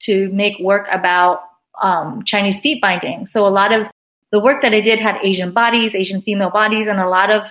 [0.00, 1.40] to make work about
[1.80, 3.26] um, Chinese feet binding.
[3.26, 3.86] So a lot of
[4.32, 7.44] the work that I did had Asian bodies, Asian female bodies, and a lot of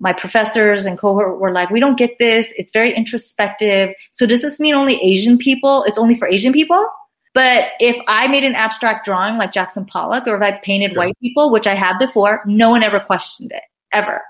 [0.00, 2.52] my professors and cohort were like, we don't get this.
[2.56, 3.90] It's very introspective.
[4.12, 5.84] So does this mean only Asian people?
[5.86, 6.88] It's only for Asian people?
[7.32, 10.98] But if I made an abstract drawing like Jackson Pollock, or if I painted sure.
[10.98, 14.22] white people, which I have before, no one ever questioned it, ever.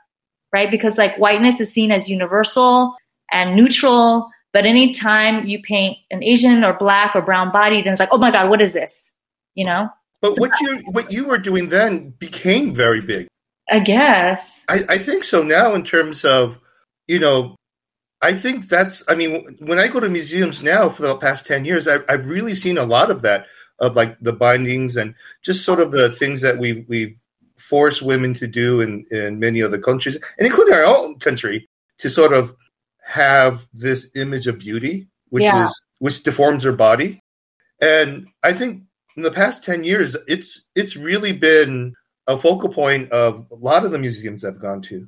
[0.53, 0.71] Right?
[0.71, 2.95] Because like whiteness is seen as universal
[3.31, 4.31] and neutral.
[4.53, 8.19] But anytime you paint an Asian or black or brown body, then it's like, oh
[8.19, 9.11] my God, what is this?
[9.55, 9.89] You know?
[10.21, 13.27] But what you what you were doing then became very big.
[13.71, 14.61] I guess.
[14.69, 16.61] I, I think so now in terms of,
[17.07, 17.57] you know,
[18.21, 21.65] I think that's, I mean, when I go to museums now for the past 10
[21.65, 23.47] years, I, I've really seen a lot of that,
[23.79, 27.17] of like the bindings and just sort of the things that we, we've
[27.57, 32.11] forced women to do in, in many other countries, and including our own country, to
[32.11, 32.55] sort of
[33.03, 35.65] have this image of beauty, which yeah.
[35.65, 37.21] is, which deforms their body.
[37.81, 38.85] And I think
[39.17, 41.95] in the past 10 years, it's, it's really been
[42.27, 45.07] a focal point of a lot of the museums I've gone to.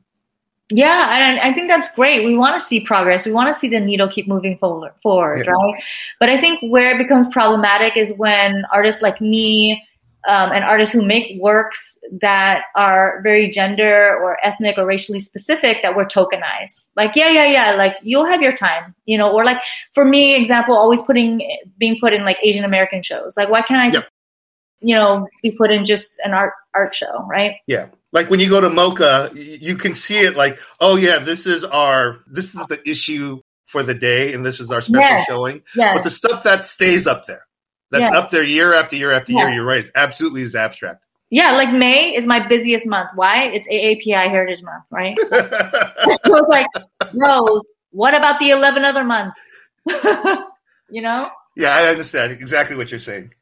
[0.68, 2.24] Yeah, and I think that's great.
[2.24, 3.24] We want to see progress.
[3.24, 5.52] We want to see the needle keep moving forward, forward yeah.
[5.52, 5.82] right?
[6.18, 9.80] But I think where it becomes problematic is when artists like me
[10.26, 15.78] um, and artists who make works that are very gender or ethnic or racially specific
[15.82, 16.86] that were tokenized.
[16.96, 19.58] Like, yeah, yeah, yeah, like you'll have your time, you know, or like
[19.94, 21.40] for me, example, always putting,
[21.78, 23.36] being put in like Asian American shows.
[23.36, 24.08] Like, why can't I just,
[24.80, 27.56] you know, be put in just an art, art show, right?
[27.66, 31.46] Yeah like when you go to MoCA, you can see it like, oh yeah, this
[31.46, 35.26] is our this is the issue for the day, and this is our special yes.
[35.26, 35.62] showing.
[35.74, 35.96] Yes.
[35.96, 37.45] But the stuff that stays up there,
[37.90, 39.48] that's up there year after year after year.
[39.48, 39.80] You're right.
[39.80, 41.04] It's absolutely is abstract.
[41.30, 43.10] Yeah, like May is my busiest month.
[43.14, 43.46] Why?
[43.46, 45.16] It's AAPI Heritage Month, right?
[46.24, 46.66] so it's like,
[47.14, 49.38] Rose, what about the 11 other months?
[50.88, 51.30] you know?
[51.56, 53.32] Yeah, I understand exactly what you're saying.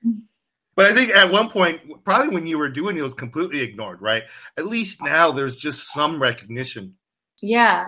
[0.76, 3.60] But I think at one point, probably when you were doing it, it was completely
[3.60, 4.24] ignored, right?
[4.56, 6.94] At least now there's just some recognition.
[7.42, 7.86] Yeah.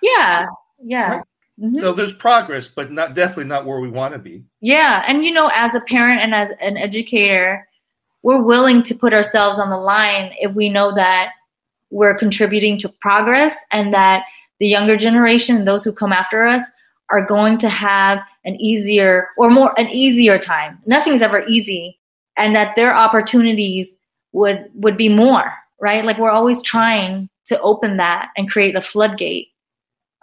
[0.00, 0.46] Yeah.
[0.82, 1.22] Yeah.
[1.60, 1.78] Mm-hmm.
[1.78, 4.44] So there's progress, but not definitely not where we want to be.
[4.60, 5.04] Yeah.
[5.06, 7.68] And you know, as a parent and as an educator,
[8.22, 11.30] we're willing to put ourselves on the line if we know that
[11.90, 14.24] we're contributing to progress and that
[14.58, 16.62] the younger generation and those who come after us
[17.10, 20.78] are going to have an easier or more an easier time.
[20.86, 21.98] Nothing's ever easy,
[22.36, 23.96] and that their opportunities
[24.32, 28.80] would would be more right like we're always trying to open that and create a
[28.80, 29.48] floodgate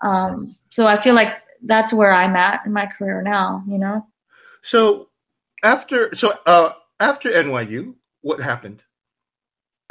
[0.01, 1.33] um, so i feel like
[1.63, 4.05] that's where i'm at in my career now you know?
[4.61, 5.09] So
[5.63, 8.83] after so uh, after nyu what happened?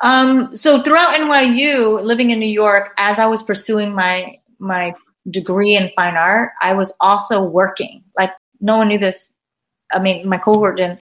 [0.02, 4.94] Um, so throughout nyu living in new york as i was pursuing my my
[5.30, 8.04] degree in fine art i was also working.
[8.16, 9.30] Like no one knew this.
[9.92, 11.00] I mean my cohort didn't.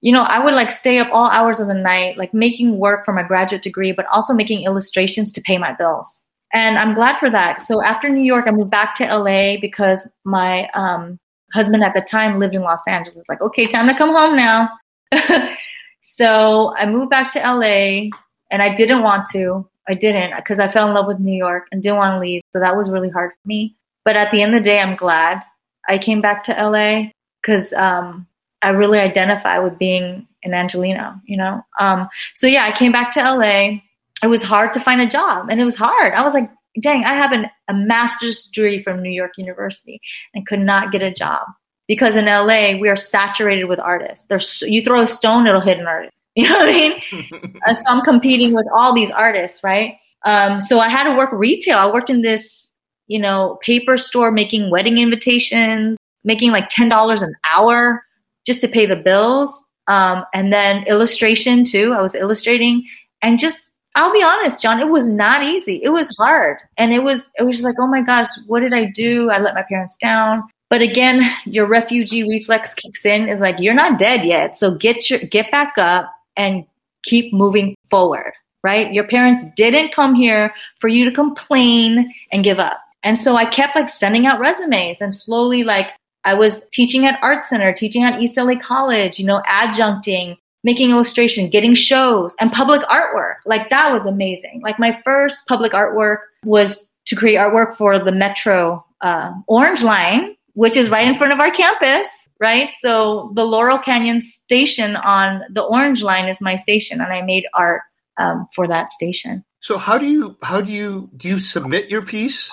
[0.00, 3.04] You know, I would like stay up all hours of the night, like making work
[3.04, 6.24] for my graduate degree, but also making illustrations to pay my bills.
[6.54, 7.66] And I'm glad for that.
[7.66, 11.18] So after New York, I moved back to LA because my um,
[11.52, 13.26] husband at the time lived in Los Angeles.
[13.28, 14.70] Like, okay, time to come home now.
[16.00, 18.08] so I moved back to LA
[18.50, 19.68] and I didn't want to.
[19.88, 22.42] I didn't because I fell in love with New York and didn't want to leave.
[22.52, 23.76] So that was really hard for me.
[24.04, 25.42] But at the end of the day, I'm glad
[25.88, 27.10] I came back to LA
[27.42, 28.26] because um,
[28.62, 31.62] I really identify with being an Angeleno, you know?
[31.80, 33.80] Um, so yeah, I came back to LA.
[34.22, 36.12] It was hard to find a job and it was hard.
[36.14, 36.50] I was like,
[36.80, 40.00] dang, I have an, a master's degree from New York University
[40.34, 41.46] and could not get a job
[41.86, 44.26] because in LA, we are saturated with artists.
[44.26, 46.14] There's, you throw a stone, it'll hit an artist.
[46.38, 47.58] You know what I mean?
[47.66, 49.96] uh, so I'm competing with all these artists, right?
[50.24, 51.78] Um, so I had to work retail.
[51.78, 52.68] I worked in this,
[53.08, 58.04] you know, paper store making wedding invitations, making like $10 an hour
[58.46, 59.52] just to pay the bills.
[59.88, 61.92] Um, and then illustration too.
[61.92, 62.86] I was illustrating
[63.20, 65.80] and just, I'll be honest, John, it was not easy.
[65.82, 66.58] It was hard.
[66.76, 69.30] And it was, it was just like, oh my gosh, what did I do?
[69.30, 70.44] I let my parents down.
[70.70, 74.56] But again, your refugee reflex kicks in is like, you're not dead yet.
[74.56, 76.64] So get your, get back up and
[77.02, 78.32] keep moving forward,
[78.62, 78.92] right?
[78.92, 82.78] Your parents didn't come here for you to complain and give up.
[83.02, 85.88] And so I kept like sending out resumes and slowly like
[86.24, 90.90] I was teaching at Art Center, teaching at East LA College, you know, adjuncting, making
[90.90, 93.36] illustration, getting shows and public artwork.
[93.46, 94.60] Like that was amazing.
[94.62, 100.36] Like my first public artwork was to create artwork for the Metro uh, Orange Line,
[100.54, 102.08] which is right in front of our campus.
[102.40, 102.70] right?
[102.80, 107.44] So the Laurel Canyon station on the Orange Line is my station, and I made
[107.54, 107.82] art
[108.18, 109.44] um, for that station.
[109.60, 112.52] So how do you how do you do you submit your piece,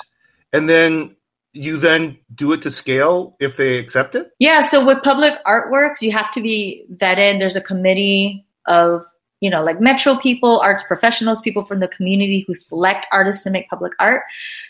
[0.54, 1.16] and then
[1.56, 4.32] you then do it to scale if they accept it?
[4.40, 4.62] Yeah.
[4.62, 7.40] So with public artworks, you have to be vetted.
[7.40, 9.06] There's a committee of
[9.42, 13.50] you know, like Metro people, arts professionals, people from the community who select artists to
[13.50, 14.24] make public art.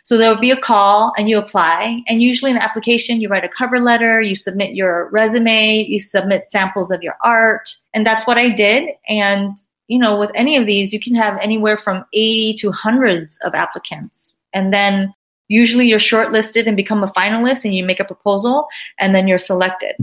[0.04, 2.02] So there will be a call and you apply.
[2.08, 6.00] And usually in the application, you write a cover letter, you submit your resume, you
[6.00, 7.74] submit samples of your art.
[7.94, 8.90] And that's what I did.
[9.08, 9.58] And,
[9.88, 13.54] you know, with any of these, you can have anywhere from 80 to hundreds of
[13.54, 14.36] applicants.
[14.52, 15.14] And then
[15.48, 18.68] usually you're shortlisted and become a finalist and you make a proposal
[19.00, 19.96] and then you're selected.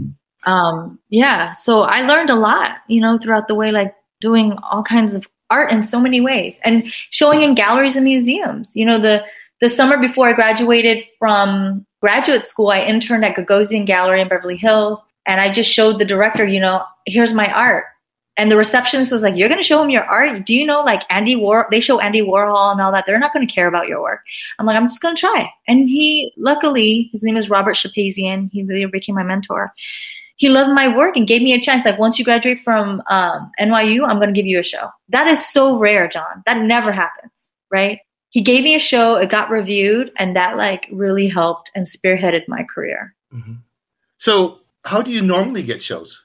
[0.45, 1.53] Um, yeah.
[1.53, 5.25] So I learned a lot, you know, throughout the way, like doing all kinds of
[5.49, 8.71] art in so many ways and showing in galleries and museums.
[8.75, 9.23] You know, the
[9.61, 14.57] the summer before I graduated from graduate school, I interned at Gagosian Gallery in Beverly
[14.57, 17.85] Hills, and I just showed the director, you know, here's my art.
[18.35, 20.45] And the receptionist was like, "You're going to show him your art?
[20.45, 21.67] Do you know like Andy War?
[21.69, 23.05] They show Andy Warhol and all that.
[23.05, 24.21] They're not going to care about your work."
[24.57, 28.49] I'm like, "I'm just going to try." And he, luckily, his name is Robert Shapazian.
[28.51, 29.73] He became my mentor
[30.35, 31.85] he loved my work and gave me a chance.
[31.85, 34.89] Like once you graduate from um, NYU, I'm going to give you a show.
[35.09, 36.43] That is so rare, John.
[36.45, 37.31] That never happens,
[37.71, 37.99] right?
[38.29, 39.15] He gave me a show.
[39.17, 43.13] It got reviewed, and that like really helped and spearheaded my career.
[43.31, 43.53] Mm-hmm.
[44.17, 46.22] So, how do you normally get shows?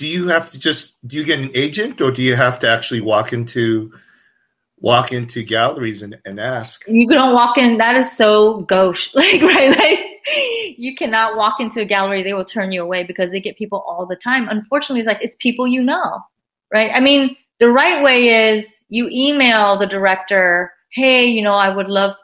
[0.00, 2.68] Do you have to just do you get an agent, or do you have to
[2.70, 3.92] actually walk into
[4.78, 6.88] walk into galleries and, and ask?
[6.88, 7.76] You don't walk in.
[7.76, 9.98] That is so gauche, like right, like
[10.78, 13.84] you cannot walk into a gallery, they will turn you away because they get people
[13.86, 14.48] all the time.
[14.48, 16.20] Unfortunately, it's like it's people you know,
[16.72, 16.90] right?
[16.94, 21.88] I mean, the right way is you email the director, hey, you know, I would
[21.88, 22.16] love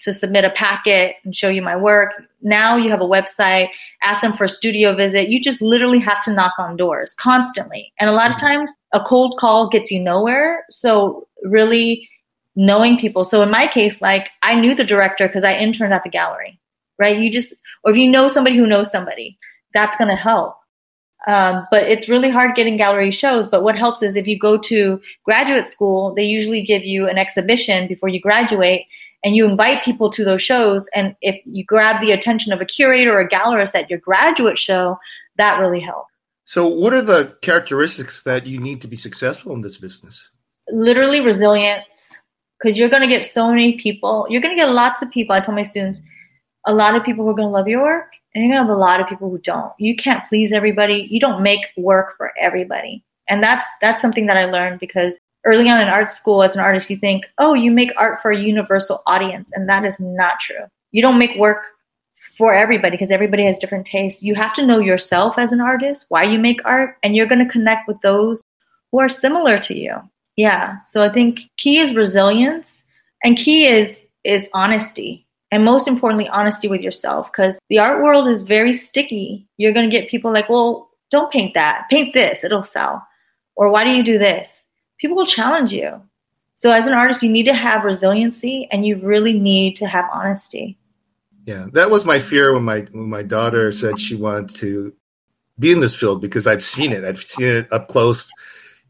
[0.00, 2.10] to submit a packet and show you my work.
[2.42, 3.68] Now you have a website,
[4.02, 5.28] ask them for a studio visit.
[5.28, 7.92] You just literally have to knock on doors constantly.
[7.98, 8.46] And a lot of mm-hmm.
[8.46, 10.64] times a cold call gets you nowhere.
[10.70, 12.08] So really
[12.56, 13.24] knowing people.
[13.24, 16.58] So in my case, like I knew the director because I interned at the gallery
[16.98, 17.18] right?
[17.18, 19.38] You just, or if you know somebody who knows somebody,
[19.72, 20.56] that's going to help.
[21.26, 23.48] Um, but it's really hard getting gallery shows.
[23.48, 27.18] But what helps is if you go to graduate school, they usually give you an
[27.18, 28.82] exhibition before you graduate
[29.24, 30.88] and you invite people to those shows.
[30.94, 34.58] And if you grab the attention of a curator or a gallerist at your graduate
[34.58, 34.98] show,
[35.36, 36.12] that really helps.
[36.44, 40.30] So, what are the characteristics that you need to be successful in this business?
[40.70, 42.10] Literally resilience,
[42.58, 44.26] because you're going to get so many people.
[44.30, 45.34] You're going to get lots of people.
[45.34, 46.00] I tell my students,
[46.66, 48.68] a lot of people who are going to love your work and you're going to
[48.68, 49.72] have a lot of people who don't.
[49.78, 51.06] You can't please everybody.
[51.10, 53.04] You don't make work for everybody.
[53.28, 55.14] And that's that's something that I learned because
[55.44, 58.30] early on in art school as an artist you think, "Oh, you make art for
[58.30, 60.64] a universal audience." And that is not true.
[60.92, 61.64] You don't make work
[62.36, 64.22] for everybody because everybody has different tastes.
[64.22, 67.44] You have to know yourself as an artist, why you make art, and you're going
[67.44, 68.42] to connect with those
[68.92, 69.96] who are similar to you.
[70.36, 70.80] Yeah.
[70.80, 72.84] So I think key is resilience
[73.24, 78.28] and key is is honesty and most importantly honesty with yourself because the art world
[78.28, 82.44] is very sticky you're going to get people like well don't paint that paint this
[82.44, 83.06] it'll sell
[83.56, 84.57] or why do you do this
[84.98, 86.00] people will challenge you
[86.54, 90.04] so as an artist you need to have resiliency and you really need to have
[90.12, 90.78] honesty
[91.44, 94.94] yeah that was my fear when my when my daughter said she wanted to
[95.58, 98.30] be in this field because i've seen it i've seen it up close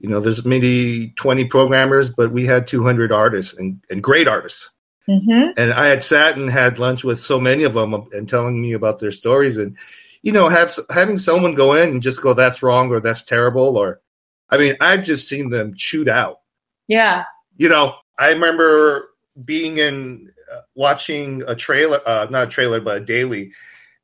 [0.01, 4.71] you know there's maybe 20 programmers but we had 200 artists and, and great artists
[5.09, 5.53] Mm-hmm.
[5.57, 8.73] And I had sat and had lunch with so many of them and telling me
[8.73, 9.57] about their stories.
[9.57, 9.77] And,
[10.23, 13.79] you know, have, having someone go in and just go, that's wrong or that's terrible.
[13.79, 14.01] Or,
[14.51, 16.41] I mean, I've just seen them chewed out.
[16.87, 17.25] Yeah.
[17.57, 19.09] You know, I remember
[19.45, 23.53] being in, uh, watching a trailer, uh, not a trailer, but a daily.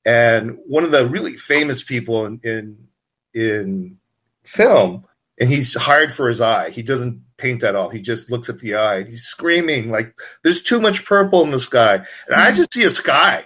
[0.07, 2.89] And one of the really famous people in, in,
[3.33, 3.99] in
[4.45, 5.07] film,
[5.41, 6.71] and he's hired for his eye.
[6.71, 7.89] He doesn't paint at all.
[7.89, 9.03] He just looks at the eye.
[9.05, 12.05] He's screaming like there's too much purple in the sky.
[12.27, 13.45] And I just see a sky.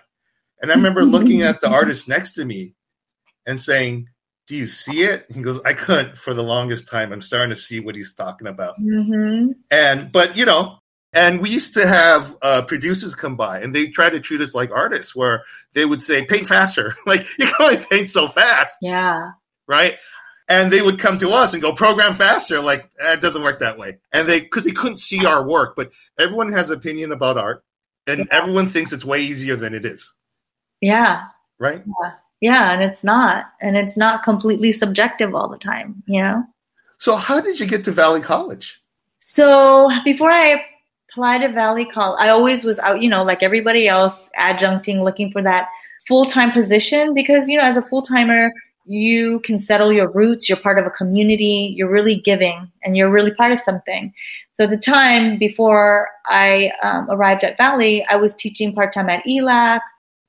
[0.60, 2.74] And I remember looking at the artist next to me
[3.46, 4.08] and saying,
[4.48, 5.26] Do you see it?
[5.32, 7.12] He goes, I couldn't for the longest time.
[7.12, 8.80] I'm starting to see what he's talking about.
[8.80, 9.52] Mm-hmm.
[9.70, 10.78] And, but you know,
[11.12, 14.54] and we used to have uh, producers come by and they try to treat us
[14.54, 15.44] like artists where
[15.74, 16.94] they would say, paint faster.
[17.06, 18.78] like, you can only paint so fast.
[18.80, 19.32] Yeah.
[19.66, 19.98] Right
[20.48, 23.60] and they would come to us and go program faster like eh, it doesn't work
[23.60, 27.36] that way and they because they couldn't see our work but everyone has opinion about
[27.36, 27.62] art
[28.06, 28.24] and yeah.
[28.30, 30.14] everyone thinks it's way easier than it is
[30.80, 31.24] yeah
[31.58, 32.10] right yeah.
[32.40, 36.42] Yeah and it's not and it's not completely subjective all the time you know
[36.98, 38.80] so how did you get to valley college
[39.18, 40.62] so before i
[41.10, 45.30] applied to valley college i always was out you know like everybody else adjuncting looking
[45.30, 45.68] for that
[46.06, 48.52] full-time position because you know as a full-timer
[48.88, 50.48] you can settle your roots.
[50.48, 51.74] You're part of a community.
[51.76, 54.12] You're really giving and you're really part of something.
[54.54, 59.10] So at the time before I um, arrived at Valley, I was teaching part time
[59.10, 59.80] at ELAC.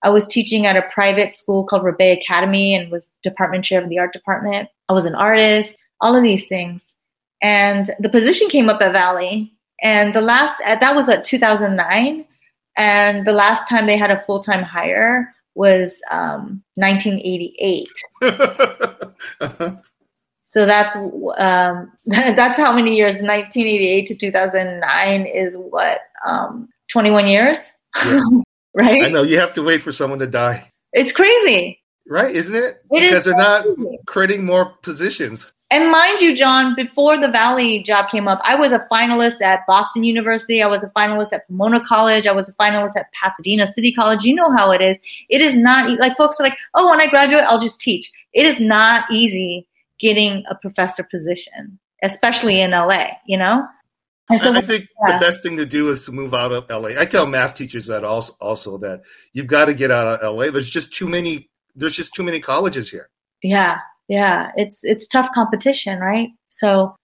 [0.03, 3.89] I was teaching at a private school called Rebbe Academy and was department chair of
[3.89, 4.69] the art department.
[4.87, 6.83] I was an artist, all of these things.
[7.41, 9.53] And the position came up at Valley.
[9.81, 12.25] And the last, that was at 2009.
[12.77, 17.89] And the last time they had a full time hire was um, 1988.
[19.41, 19.75] uh-huh.
[20.49, 23.15] So that's um, that's how many years?
[23.15, 25.99] 1988 to 2009 is what?
[26.25, 27.59] Um, 21 years,
[28.03, 28.21] yeah.
[28.79, 29.03] right?
[29.03, 30.71] I know you have to wait for someone to die.
[30.91, 32.33] It's crazy, right?
[32.33, 32.63] Isn't it?
[32.63, 33.65] it because is they're not
[34.05, 35.53] creating more positions.
[35.71, 39.67] And mind you, John, before the Valley job came up, I was a finalist at
[39.67, 40.63] Boston University.
[40.63, 42.25] I was a finalist at Pomona College.
[42.25, 44.23] I was a finalist at Pasadena City College.
[44.23, 44.97] You know how it is.
[45.29, 48.11] It is not like folks are like, oh, when I graduate, I'll just teach.
[48.33, 49.67] It is not easy
[49.99, 53.67] getting a professor position, especially in LA, you know?
[54.29, 55.13] And so, I think yeah.
[55.13, 56.99] the best thing to do is to move out of LA.
[56.99, 59.01] I tell math teachers that also, also that
[59.33, 60.51] you've got to get out of LA.
[60.51, 63.09] There's just too many, there's just too many colleges here.
[63.41, 66.29] Yeah yeah, it's it's tough competition, right?
[66.49, 66.95] So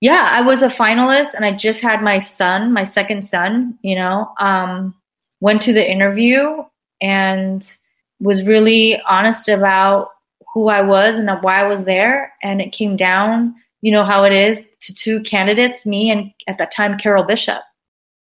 [0.00, 3.94] yeah, I was a finalist and I just had my son, my second son, you
[3.94, 4.94] know, um,
[5.40, 6.64] went to the interview
[7.00, 7.76] and
[8.20, 10.08] was really honest about
[10.54, 12.32] who I was and why I was there.
[12.42, 16.58] And it came down, you know, how it is to two candidates, me and at
[16.58, 17.62] that time, Carol Bishop.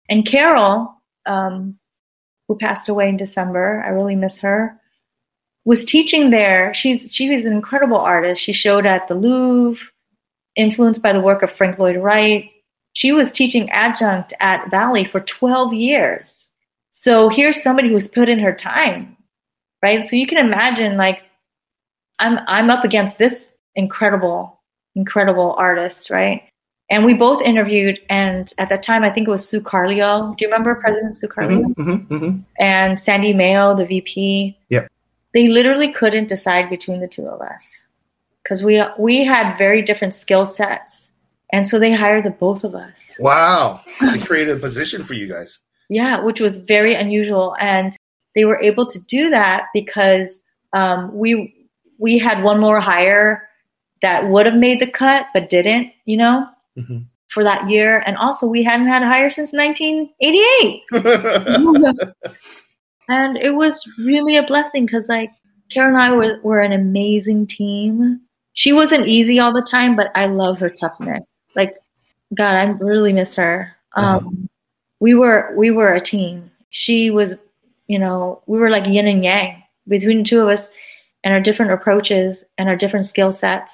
[0.09, 1.77] And Carol, um,
[2.47, 4.79] who passed away in December, I really miss her
[5.65, 6.73] was teaching there.
[6.73, 8.41] She's she was an incredible artist.
[8.41, 9.83] She showed at the Louvre,
[10.55, 12.51] influenced by the work of Frank Lloyd Wright.
[12.93, 16.47] She was teaching adjunct at Valley for 12 years.
[16.91, 19.17] So here's somebody who's put in her time,
[19.81, 20.05] right?
[20.05, 21.23] So you can imagine like
[22.19, 24.54] I'm I'm up against this incredible,
[24.95, 26.43] incredible artist, right?
[26.89, 30.35] And we both interviewed, and at that time, I think it was Sue Carleo.
[30.37, 31.61] Do you remember President Sue Carleo?
[31.61, 32.39] Mm-hmm, mm-hmm, mm-hmm.
[32.59, 34.57] And Sandy Mayo, the VP.
[34.69, 34.87] Yeah
[35.35, 37.85] they literally couldn't decide between the two of us
[38.41, 41.09] because we we had very different skill sets,
[41.51, 42.97] and so they hired the both of us.
[43.19, 45.59] Wow, they created a position for you guys.
[45.89, 47.95] Yeah, which was very unusual, and
[48.33, 50.39] they were able to do that because
[50.71, 51.67] um, we
[51.99, 53.49] we had one more hire
[54.05, 55.91] that would have made the cut but didn't.
[56.05, 56.47] You know.
[56.77, 56.99] Mm-hmm
[57.29, 58.01] for that year.
[58.05, 60.83] And also, we hadn't had a hire since 1988.
[63.07, 65.31] And it was really a blessing because, like,
[65.69, 68.21] Kara and I were, were an amazing team.
[68.53, 71.31] She wasn't easy all the time, but I love her toughness.
[71.55, 71.75] Like,
[72.33, 73.75] God, I really miss her.
[73.95, 74.17] Uh-huh.
[74.17, 74.47] Um, uh-huh.
[74.99, 76.49] We were we were a team.
[76.69, 77.35] She was,
[77.87, 80.69] you know, we were like yin and yang between the two of us,
[81.23, 83.71] and our different approaches and our different skill sets.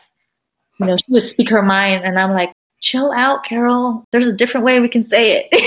[0.82, 2.52] You know, she would speak her mind, and I'm like,
[2.82, 4.04] chill out, Carol.
[4.12, 5.48] There's a different way we can say it.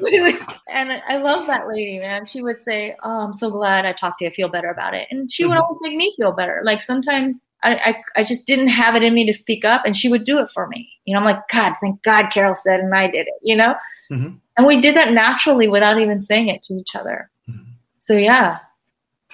[0.00, 0.36] You know.
[0.72, 2.26] and I love that lady, man.
[2.26, 4.30] She would say, "Oh, I'm so glad I talked to you.
[4.30, 5.62] I feel better about it." And she would mm-hmm.
[5.62, 6.62] always make me feel better.
[6.64, 9.96] Like sometimes I, I, I just didn't have it in me to speak up, and
[9.96, 10.90] she would do it for me.
[11.04, 13.34] You know, I'm like, God, thank God Carol said, and I did it.
[13.42, 13.74] You know,
[14.10, 14.36] mm-hmm.
[14.56, 17.30] and we did that naturally without even saying it to each other.
[17.48, 17.70] Mm-hmm.
[18.00, 18.58] So yeah,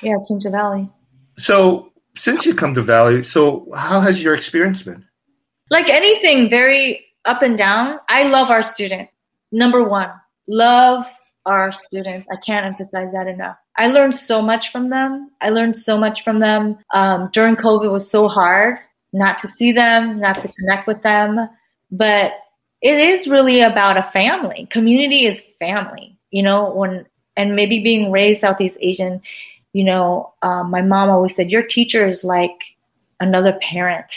[0.02, 0.90] yeah, I came to Valley.
[1.36, 5.06] So since you come to Valley, so how has your experience been?
[5.70, 7.98] Like anything, very up and down.
[8.08, 9.08] I love our student.
[9.52, 10.10] Number one,
[10.48, 11.04] love
[11.44, 12.26] our students.
[12.30, 13.56] I can't emphasize that enough.
[13.76, 15.30] I learned so much from them.
[15.40, 16.78] I learned so much from them.
[16.92, 18.78] Um, during COVID, was so hard
[19.12, 21.48] not to see them, not to connect with them.
[21.90, 22.32] But
[22.82, 24.66] it is really about a family.
[24.70, 26.18] Community is family.
[26.30, 27.06] You know, when
[27.36, 29.20] and maybe being raised Southeast Asian,
[29.76, 32.58] you know, um, my mom always said your teacher is like
[33.20, 34.10] another parent.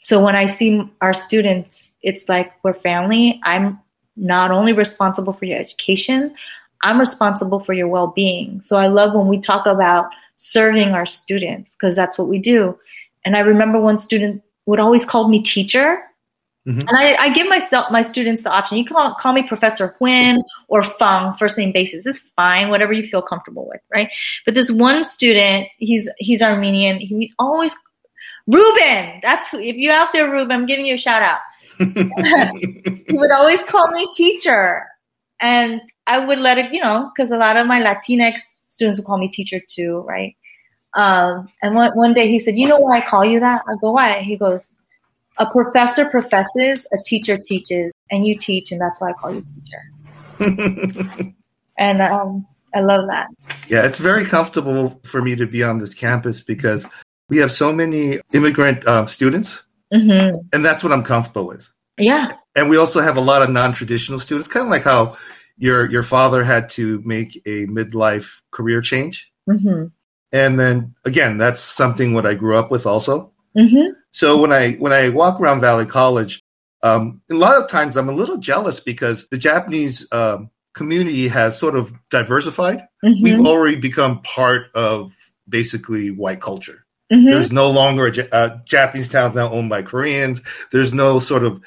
[0.00, 3.40] So when I see our students, it's like we're family.
[3.44, 3.78] I'm
[4.16, 6.34] not only responsible for your education,
[6.82, 8.60] I'm responsible for your well being.
[8.62, 10.06] So I love when we talk about
[10.38, 12.76] serving our students because that's what we do.
[13.24, 16.02] And I remember one student would always call me teacher.
[16.68, 16.80] Mm-hmm.
[16.80, 18.76] And I, I, give myself my students the option.
[18.76, 22.04] You can call, call me Professor Huynh or Phung, first name basis.
[22.04, 24.10] It's fine, whatever you feel comfortable with, right?
[24.44, 26.98] But this one student, he's he's Armenian.
[26.98, 27.74] He's always
[28.46, 29.20] Ruben.
[29.22, 30.52] That's if you're out there, Ruben.
[30.52, 31.40] I'm giving you a shout out.
[31.78, 34.84] he would always call me teacher.
[35.40, 39.06] And I would let it, you know, because a lot of my Latinx students would
[39.06, 40.36] call me teacher too, right?
[40.92, 43.62] Um, and one, one day he said, You know why I call you that?
[43.66, 44.20] I go, Why?
[44.22, 44.68] He goes,
[45.40, 49.44] A professor professes, a teacher teaches, and you teach, and that's why I call you
[49.54, 51.34] teacher.
[51.78, 53.28] and um, I love that.
[53.68, 56.86] Yeah, it's very comfortable for me to be on this campus because
[57.28, 59.62] we have so many immigrant um, students,
[59.92, 61.72] hmm and that's what I'm comfortable with.
[61.98, 62.32] Yeah.
[62.54, 65.16] And we also have a lot of non-traditional students, kind of like how
[65.56, 69.86] your your father had to make a midlife career change, hmm
[70.32, 73.32] and then again, that's something what I grew up with also.
[73.58, 76.40] Hmm So when I when I walk around Valley College,
[76.82, 81.58] um, a lot of times I'm a little jealous because the Japanese um, community has
[81.58, 82.86] sort of diversified.
[83.02, 85.12] We've hmm already become part of
[85.48, 86.84] basically white culture.
[87.10, 90.42] hmm There's no longer a Ja- uh, Japanese town now owned by Koreans.
[90.72, 91.60] There's no sort of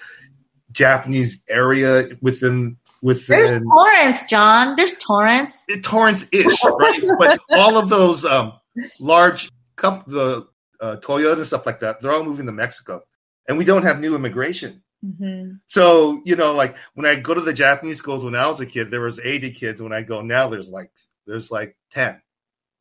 [0.71, 3.37] Japanese area within within.
[3.37, 4.75] There's Torrance, John.
[4.75, 5.57] There's Torrance.
[5.83, 7.03] Torrance ish, right?
[7.19, 8.53] but all of those um,
[8.99, 10.47] large comp- the
[10.81, 13.03] uh, Toyota and stuff like that, they're all moving to Mexico,
[13.47, 14.83] and we don't have new immigration.
[15.03, 18.59] hmm So you know, like when I go to the Japanese schools when I was
[18.59, 19.81] a kid, there was 80 kids.
[19.81, 20.91] When I go now, there's like
[21.27, 22.21] there's like 10.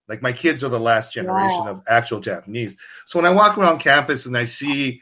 [0.08, 1.70] Like my kids are the last generation Wow.
[1.72, 2.76] of actual Japanese.
[3.06, 5.00] So when I walk around campus and I see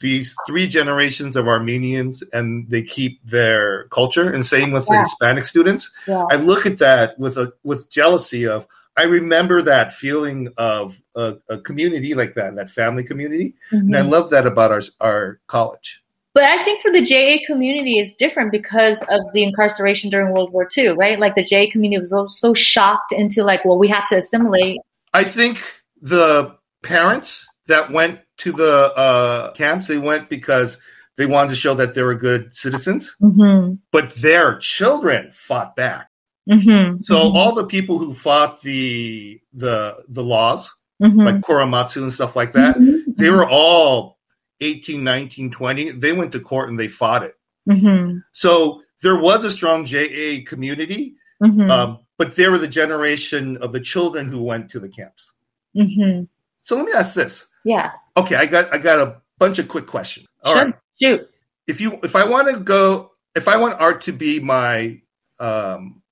[0.00, 5.44] these three generations of Armenians and they keep their culture, and same with the Hispanic
[5.44, 6.24] students, Yeah.
[6.30, 8.66] I look at that with a with jealousy of
[8.96, 14.00] I remember that feeling of a, a community like that, that family community, and I
[14.00, 14.10] Mhm.
[14.10, 16.02] love that about our our college.
[16.34, 20.52] But I think for the JA community is different because of the incarceration during World
[20.52, 21.18] War II, right?
[21.18, 24.78] Like the JA community was so, so shocked into like, well, we have to assimilate.
[25.12, 25.60] I think
[26.00, 30.78] the parents that went to the uh, camps, they went because
[31.16, 33.74] they wanted to show that they were good citizens, Mm-hmm.
[33.90, 36.09] but their children fought back.
[36.50, 37.02] Mm-hmm.
[37.02, 41.20] So all the people who fought the the the laws, mm-hmm.
[41.20, 42.76] like Korematsu and stuff like that,
[43.16, 44.18] they were all
[44.60, 45.90] 18, 19, 20.
[45.92, 47.34] They went to court and they fought it.
[47.68, 48.18] Mm-hmm.
[48.32, 51.70] So there was a strong JA community, Mm-hmm.
[51.70, 55.32] um, but they were the generation of the children who went to the camps.
[55.74, 56.24] mm-hmm.
[56.62, 57.46] So let me ask this.
[57.64, 57.92] Yeah.
[58.14, 60.26] Okay, I got I got a bunch of quick questions.
[60.44, 60.64] All Sure.
[60.66, 61.30] right, Shoot.
[61.66, 65.00] if you if I want to go if I want art to be my
[65.38, 66.02] um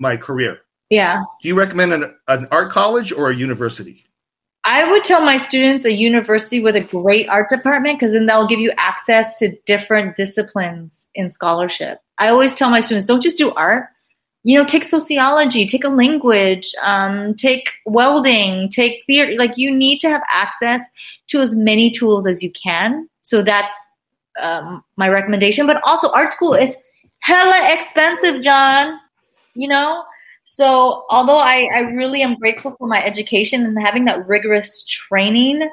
[0.00, 1.22] my career, Yeah.
[1.40, 4.04] do you recommend an, an art college or a university?
[4.64, 8.46] I would tell my students a university with a great art department because then they'll
[8.46, 11.98] give you access to different disciplines in scholarship.
[12.18, 13.86] I always tell my students, don't just do art.
[14.42, 19.34] You know, take sociology, take a language, um, take welding, take theater.
[19.38, 20.82] Like you need to have access
[21.28, 23.08] to as many tools as you can.
[23.22, 23.74] So that's
[24.40, 25.66] um, my recommendation.
[25.66, 26.74] But also, art school is
[27.20, 28.98] hella expensive, John.
[29.54, 30.04] You know,
[30.44, 35.68] so although I, I really am grateful for my education and having that rigorous training,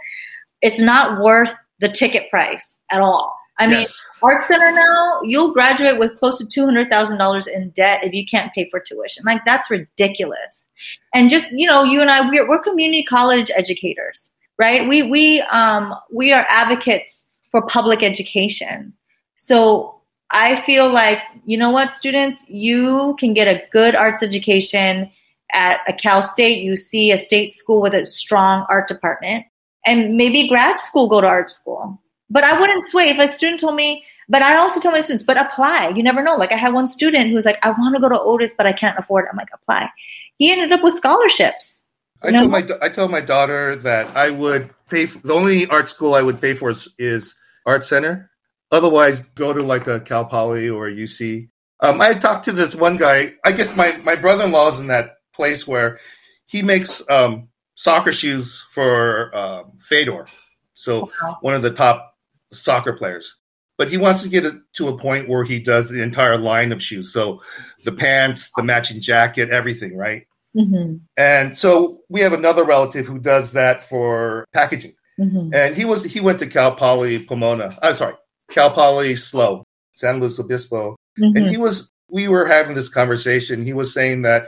[0.61, 3.36] it's not worth the ticket price at all.
[3.59, 4.07] I mean, yes.
[4.21, 8.69] Art Center now, you'll graduate with close to $200,000 in debt if you can't pay
[8.69, 9.23] for tuition.
[9.25, 10.67] Like, that's ridiculous.
[11.13, 14.88] And just, you know, you and I, we're, we're community college educators, right?
[14.88, 18.93] We, we, um, we are advocates for public education.
[19.38, 19.96] So
[20.30, 25.09] I feel like, you know what, students, you can get a good arts education
[25.51, 26.63] at a Cal State.
[26.63, 29.45] You see a state school with a strong art department
[29.86, 32.01] and maybe grad school go to art school.
[32.30, 35.23] But I wouldn't sway if a student told me, but I also tell my students,
[35.23, 35.93] but apply.
[35.95, 36.36] You never know.
[36.36, 38.67] Like I had one student who was like, I want to go to Otis, but
[38.67, 39.30] I can't afford it.
[39.32, 39.89] I'm like, apply.
[40.38, 41.86] He ended up with scholarships.
[42.21, 45.88] I told my I told my daughter that I would pay for, the only art
[45.88, 48.32] school I would pay for is, is Art Center.
[48.72, 51.49] Otherwise, go to like a Cal Poly or a UC.
[51.80, 53.34] Um, I talked to this one guy.
[53.45, 55.99] I guess my my brother in law is in that place where
[56.47, 60.28] he makes um, soccer shoes for um, Fedor,
[60.74, 61.38] so Wow.
[61.41, 62.15] one of the top
[62.51, 63.38] soccer players.
[63.78, 66.72] But he wants to get it to a point where he does the entire line
[66.72, 67.41] of shoes, so
[67.84, 70.26] the pants, the matching jacket, everything, right?
[70.55, 70.95] Mm-hmm.
[71.15, 74.95] And so we have another relative who does that for packaging.
[75.20, 75.53] Mm-hmm.
[75.53, 77.78] And he was he went to Cal Poly Pomona.
[77.82, 78.15] I'm sorry,
[78.51, 80.95] Cal Poly Slow, San Luis Obispo.
[81.19, 81.37] Mm-hmm.
[81.37, 83.63] And he was we were having this conversation.
[83.63, 84.47] He was saying that,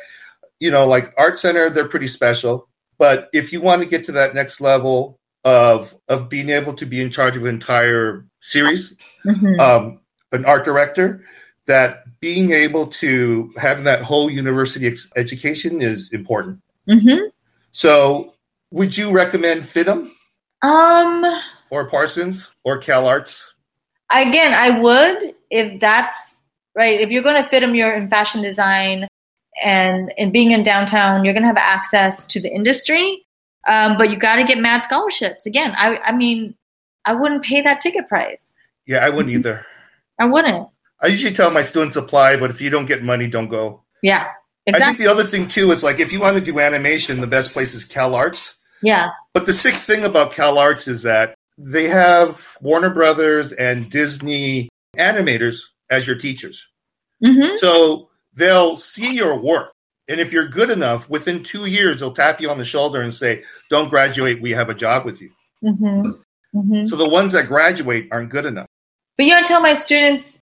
[0.59, 2.67] you know, like Art Center, they're pretty special.
[2.97, 6.85] But if you want to get to that next level of of being able to
[6.85, 8.95] be in charge of an entire series,
[9.25, 9.59] Mm-hmm.
[9.59, 9.99] um,
[10.31, 11.25] an art director,
[11.65, 16.61] that being able to have that whole university ex- education is important.
[16.87, 17.27] Mm-hmm.
[17.71, 18.33] So,
[18.71, 20.11] would you recommend FIDM
[20.61, 21.25] Um,
[21.69, 23.53] or Parsons or Cal Arts?
[24.11, 26.37] Again, I would if that's
[26.75, 26.99] right.
[26.99, 29.07] If you're going to FIDM, you're in fashion design,
[29.63, 33.25] and and being in downtown, you're going to have access to the industry.
[33.67, 35.45] Um, but you got to get mad scholarships.
[35.45, 36.55] Again, I I mean,
[37.05, 38.53] I wouldn't pay that ticket price.
[38.85, 39.65] Yeah, I wouldn't either.
[40.19, 40.67] I wouldn't.
[41.01, 43.83] I usually tell my students apply, but if you don't get money, don't go.
[44.01, 44.27] Yeah,
[44.69, 44.83] Exactly.
[44.83, 47.27] I think the other thing too is like if you want to do animation, the
[47.27, 48.55] best place is Cal Arts.
[48.81, 49.09] Yeah.
[49.33, 54.69] But the sick thing about Cal Arts is that they have Warner Brothers and Disney
[54.97, 56.67] animators as your teachers.
[57.23, 57.57] Mm-hmm.
[57.57, 59.73] So they'll see your work.
[60.07, 63.13] And if you're good enough, within two years, they'll tap you on the shoulder and
[63.13, 65.31] say, Don't graduate, we have a job with you.
[65.63, 66.11] Mm-hmm.
[66.57, 66.83] Mm-hmm.
[66.85, 68.67] So the ones that graduate aren't good enough.
[69.17, 70.39] But you know, I tell my students,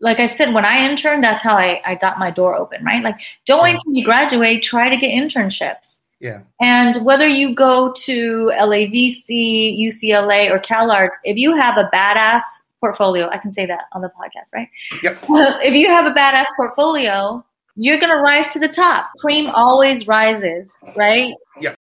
[0.00, 3.02] like I said, when I interned, that's how I, I got my door open, right?
[3.02, 3.16] Like,
[3.46, 5.95] don't wait until you graduate, try to get internships.
[6.20, 6.42] Yeah.
[6.60, 12.42] And whether you go to LAVC, UCLA, or CalArts, if you have a badass
[12.80, 14.68] portfolio, I can say that on the podcast, right?
[15.02, 15.24] Yep.
[15.62, 17.44] If you have a badass portfolio,
[17.74, 19.10] you're going to rise to the top.
[19.18, 21.34] Cream always rises, right?
[21.60, 21.76] Yep.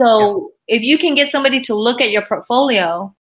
[0.00, 3.14] So if you can get somebody to look at your portfolio,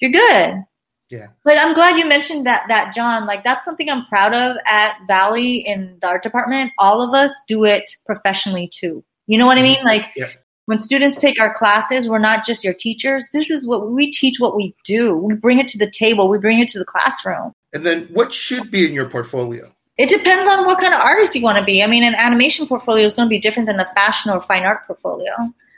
[0.00, 0.64] you're good.
[1.08, 1.28] Yeah.
[1.44, 3.26] But I'm glad you mentioned that, that John.
[3.26, 6.70] Like that's something I'm proud of at Valley in the art department.
[6.78, 9.04] All of us do it professionally too.
[9.30, 9.78] You know what I mean?
[9.84, 10.26] Like Yeah.
[10.66, 13.28] when students take our classes, we're not just your teachers.
[13.32, 14.40] This is what we teach.
[14.40, 15.14] What we do.
[15.14, 16.28] We bring it to the table.
[16.28, 17.52] We bring it to the classroom.
[17.72, 19.72] And then what should be in your portfolio?
[19.96, 21.80] It depends on what kind of artist you want to be.
[21.80, 24.64] I mean, an animation portfolio is going to be different than a fashion or fine
[24.64, 25.32] art portfolio.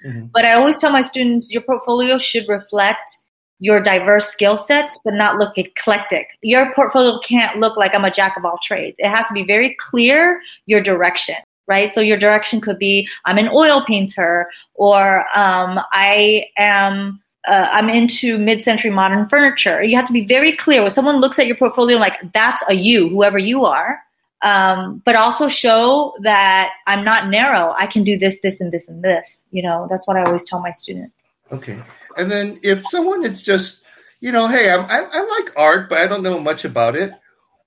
[0.07, 0.31] Mhm.
[0.33, 3.19] But I always tell my students your portfolio should reflect
[3.59, 6.27] your diverse skill sets, but not look eclectic.
[6.41, 8.97] Your portfolio can't look like I'm a jack of all trades.
[8.99, 11.37] It has to be very clear your direction,
[11.67, 11.93] right?
[11.93, 17.89] So your direction could be I'm an oil painter, or um, I am uh, I'm
[17.89, 19.83] into mid-century modern furniture.
[19.83, 22.75] You have to be very clear when someone looks at your portfolio, like that's a
[22.75, 24.01] you, whoever you are.
[24.43, 27.75] Um, but also show that I'm not narrow.
[27.79, 29.45] I can do this, this, and this, and this.
[29.53, 31.15] You know, that's what I always tell my students.
[31.53, 31.79] Okay.
[32.17, 33.85] And then if someone is just,
[34.21, 37.13] you know, hey, I'm, I, I like art, but I don't know much about it.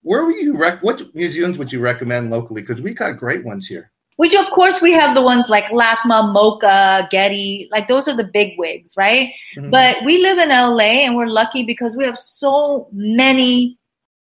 [0.05, 2.61] Where would you rec- what museums would you recommend locally?
[2.61, 3.91] Because we got great ones here.
[4.17, 7.67] Which, of course, we have the ones like LACMA, MoCA, Getty.
[7.71, 9.31] Like those are the big wigs, right?
[9.57, 9.71] Mhm.
[9.71, 13.79] But we live in LA and we're lucky because we have so many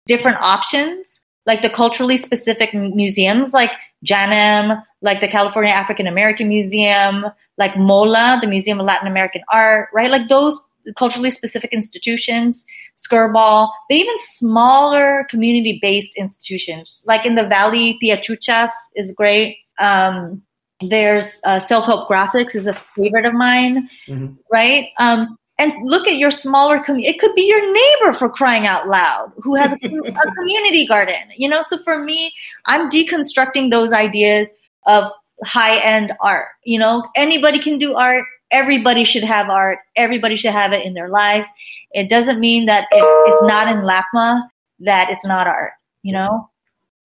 [0.06, 3.72] different options, like the culturally specific museums like
[4.06, 7.26] JANM, like the California African American Museum,
[7.58, 10.12] like MOLA, the Museum of Latin American Art, right?
[10.12, 10.64] Like those
[10.96, 12.66] culturally specific institutions,
[13.08, 17.00] Skirball, but even smaller community based institutions.
[17.06, 19.58] Like in the Valley, Tia Chucha's is great.
[19.80, 20.42] Um,
[20.82, 24.38] there's uh, self help graphics is a favorite of mine, Mhm.
[24.52, 24.88] right?
[25.00, 27.10] Um, and look at your smaller community.
[27.14, 31.22] It could be your neighbor for crying out loud who has a, a community garden,
[31.38, 31.62] you know?
[31.62, 32.34] So for me,
[32.66, 34.48] I'm deconstructing those ideas
[34.88, 35.12] of
[35.44, 36.48] high end art.
[36.66, 38.26] You know, anybody can do art.
[38.50, 39.78] Everybody should have art.
[39.96, 41.46] Everybody should have it in their life.
[41.94, 44.48] It doesn't mean that if it's not in LACMA,
[44.80, 45.74] that it's not art,
[46.04, 46.50] you know?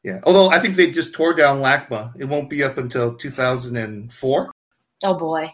[0.02, 0.20] Yeah.
[0.24, 2.12] Although I think they just tore down LACMA.
[2.18, 4.52] It won't be up until 2004.
[5.04, 5.52] Oh boy.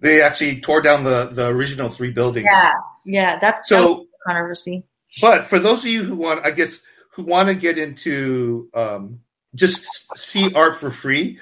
[0.00, 2.46] They actually tore down the, the original three buildings.
[2.50, 2.72] Yeah.
[3.06, 3.38] Yeah.
[3.40, 4.84] That's So, controversy.
[5.20, 6.82] but for those of you who want, I guess,
[7.12, 9.20] who want to get into um,
[9.54, 9.84] just
[10.18, 11.38] see art for free,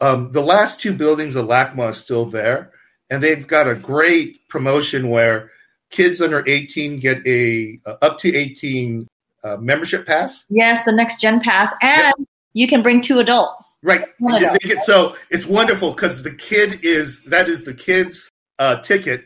[0.00, 2.72] um, the last two buildings of LACMA is still there,
[3.08, 5.52] and they've got a great promotion where
[5.92, 9.06] kids under 18 get a uh, up to 18
[9.44, 10.44] uh, membership pass.
[10.48, 11.72] Yes, the next gen pass.
[11.80, 12.14] And
[12.54, 13.78] you can bring two adults.
[13.82, 14.04] Right.
[14.18, 18.30] One of They get- so it's wonderful because the kid is that is the kid's
[18.58, 19.24] uh, ticket,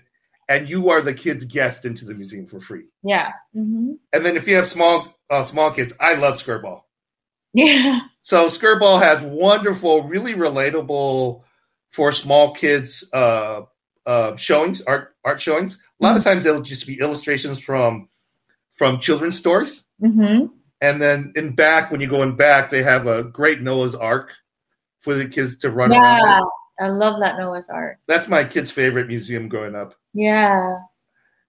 [0.49, 2.85] and you are the kid's guest into the museum for free.
[3.03, 3.33] Yeah.
[3.55, 6.83] hmm And then if you have small uh, small kids, I love Skirball.
[7.53, 8.01] Yeah.
[8.21, 11.43] So Skirball has wonderful, really relatable
[11.91, 13.09] for small kids
[14.07, 15.79] uh, showings, art art showings.
[16.01, 18.09] A lot of times they'll just be illustrations from
[18.73, 20.47] from children's stories, hmm
[20.81, 24.33] and then in back when you go in back, they have a great Noah's Ark
[25.01, 26.21] for the kids to run around.
[26.21, 26.41] Yeah.
[26.79, 27.99] I love that Noah's Ark.
[28.07, 29.95] That's my kid's favorite museum growing up.
[30.13, 30.79] Yeah.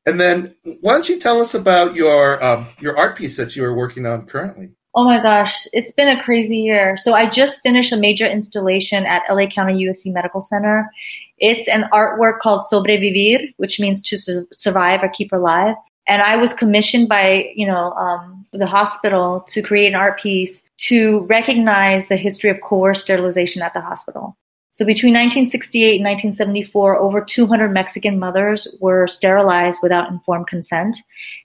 [0.06, 3.66] And then why don't you tell us about your um, your art piece that you
[3.66, 4.70] are working on currently?
[4.96, 6.96] Oh my gosh, it's been a crazy year.
[6.96, 10.90] So I just finished a major installation at LA County USC Medical Center.
[11.38, 15.76] It's an artwork called Sobrevivir, which means to su- survive or keep alive.
[16.08, 20.64] And I was commissioned by, you know, um, the hospital to create an art piece
[20.78, 24.38] to recognize the history of coerced sterilization at the hospital.
[24.72, 30.98] So between 1968 and 1974, over 200 Mexican mothers were sterilized without informed consent.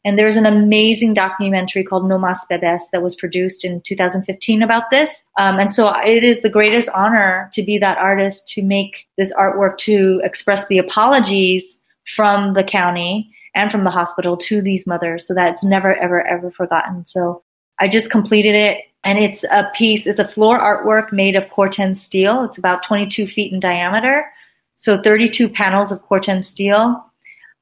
[0.05, 4.91] And there's an amazing documentary called No Mas Bebés that was produced in 2015 about
[4.91, 5.23] this.
[5.39, 9.33] Um, and so it is the greatest honor to be that artist to make this
[9.33, 11.79] artwork to express the apologies
[12.15, 16.27] from the county and from the hospital to these mothers so that it's never, ever,
[16.27, 17.07] ever forgotten.
[17.07, 17.43] So
[17.83, 21.97] I just completed it and it's a piece, it's a floor artwork made of Corten
[21.97, 22.45] steel.
[22.45, 24.25] It's about 22 feet in diameter.
[24.77, 27.05] So 32 panels of Corten steel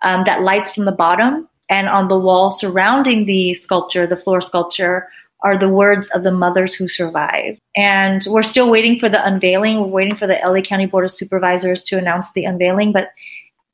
[0.02, 1.48] um, that lights from the bottom.
[1.70, 5.08] And on the wall surrounding the sculpture, the floor sculpture,
[5.42, 7.58] are the words of the mothers who survived.
[7.74, 9.80] And we're still waiting for the unveiling.
[9.80, 13.08] We're waiting for the LA County Board of Supervisors to announce the unveiling, but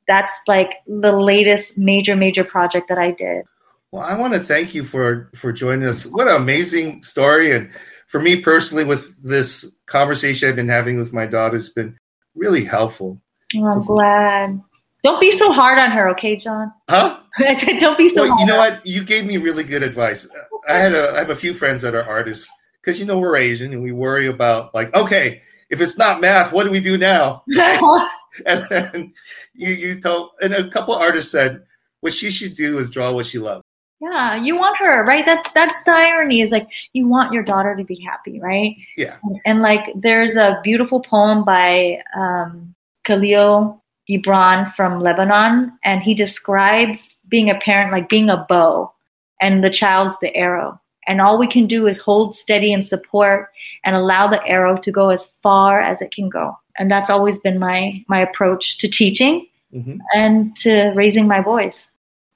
[0.07, 3.43] that's like the latest major, major project that I did.
[3.91, 6.05] Well, I want to thank you for for joining us.
[6.05, 7.71] What an amazing story, and
[8.07, 11.97] for me personally, with this conversation I've been having with my daughter, has been
[12.35, 13.21] really helpful.
[13.55, 14.61] Oh, I'm so, glad.
[15.03, 16.73] Don't be so hard on her, okay, John?
[16.89, 17.19] Huh?
[17.79, 18.23] Don't be so.
[18.23, 18.85] Well, you know what?
[18.85, 20.27] You gave me really good advice.
[20.67, 22.49] I had a I have a few friends that are artists
[22.81, 26.51] because you know we're Asian and we worry about like, okay, if it's not math,
[26.51, 27.43] what do we do now?
[28.45, 29.13] and then
[29.53, 31.63] you you told, and a couple artists said
[32.01, 33.63] what she should do is draw what she loves.
[33.99, 35.25] Yeah, you want her, right?
[35.25, 36.41] That's that's the irony.
[36.41, 38.75] Is like you want your daughter to be happy, right?
[38.95, 39.17] Yeah.
[39.23, 42.75] And, and like there's a beautiful poem by um,
[43.05, 48.93] Khalil Gibran from Lebanon, and he describes being a parent like being a bow,
[49.41, 50.79] and the child's the arrow.
[51.07, 53.49] And all we can do is hold steady and support
[53.83, 56.55] and allow the arrow to go as far as it can go.
[56.77, 59.97] And that's always been my my approach to teaching mm-hmm.
[60.13, 61.87] and to raising my boys.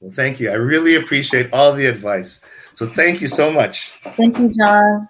[0.01, 0.49] Well, thank you.
[0.49, 2.41] I really appreciate all the advice.
[2.73, 3.91] So thank you so much.
[4.17, 5.07] Thank you, John.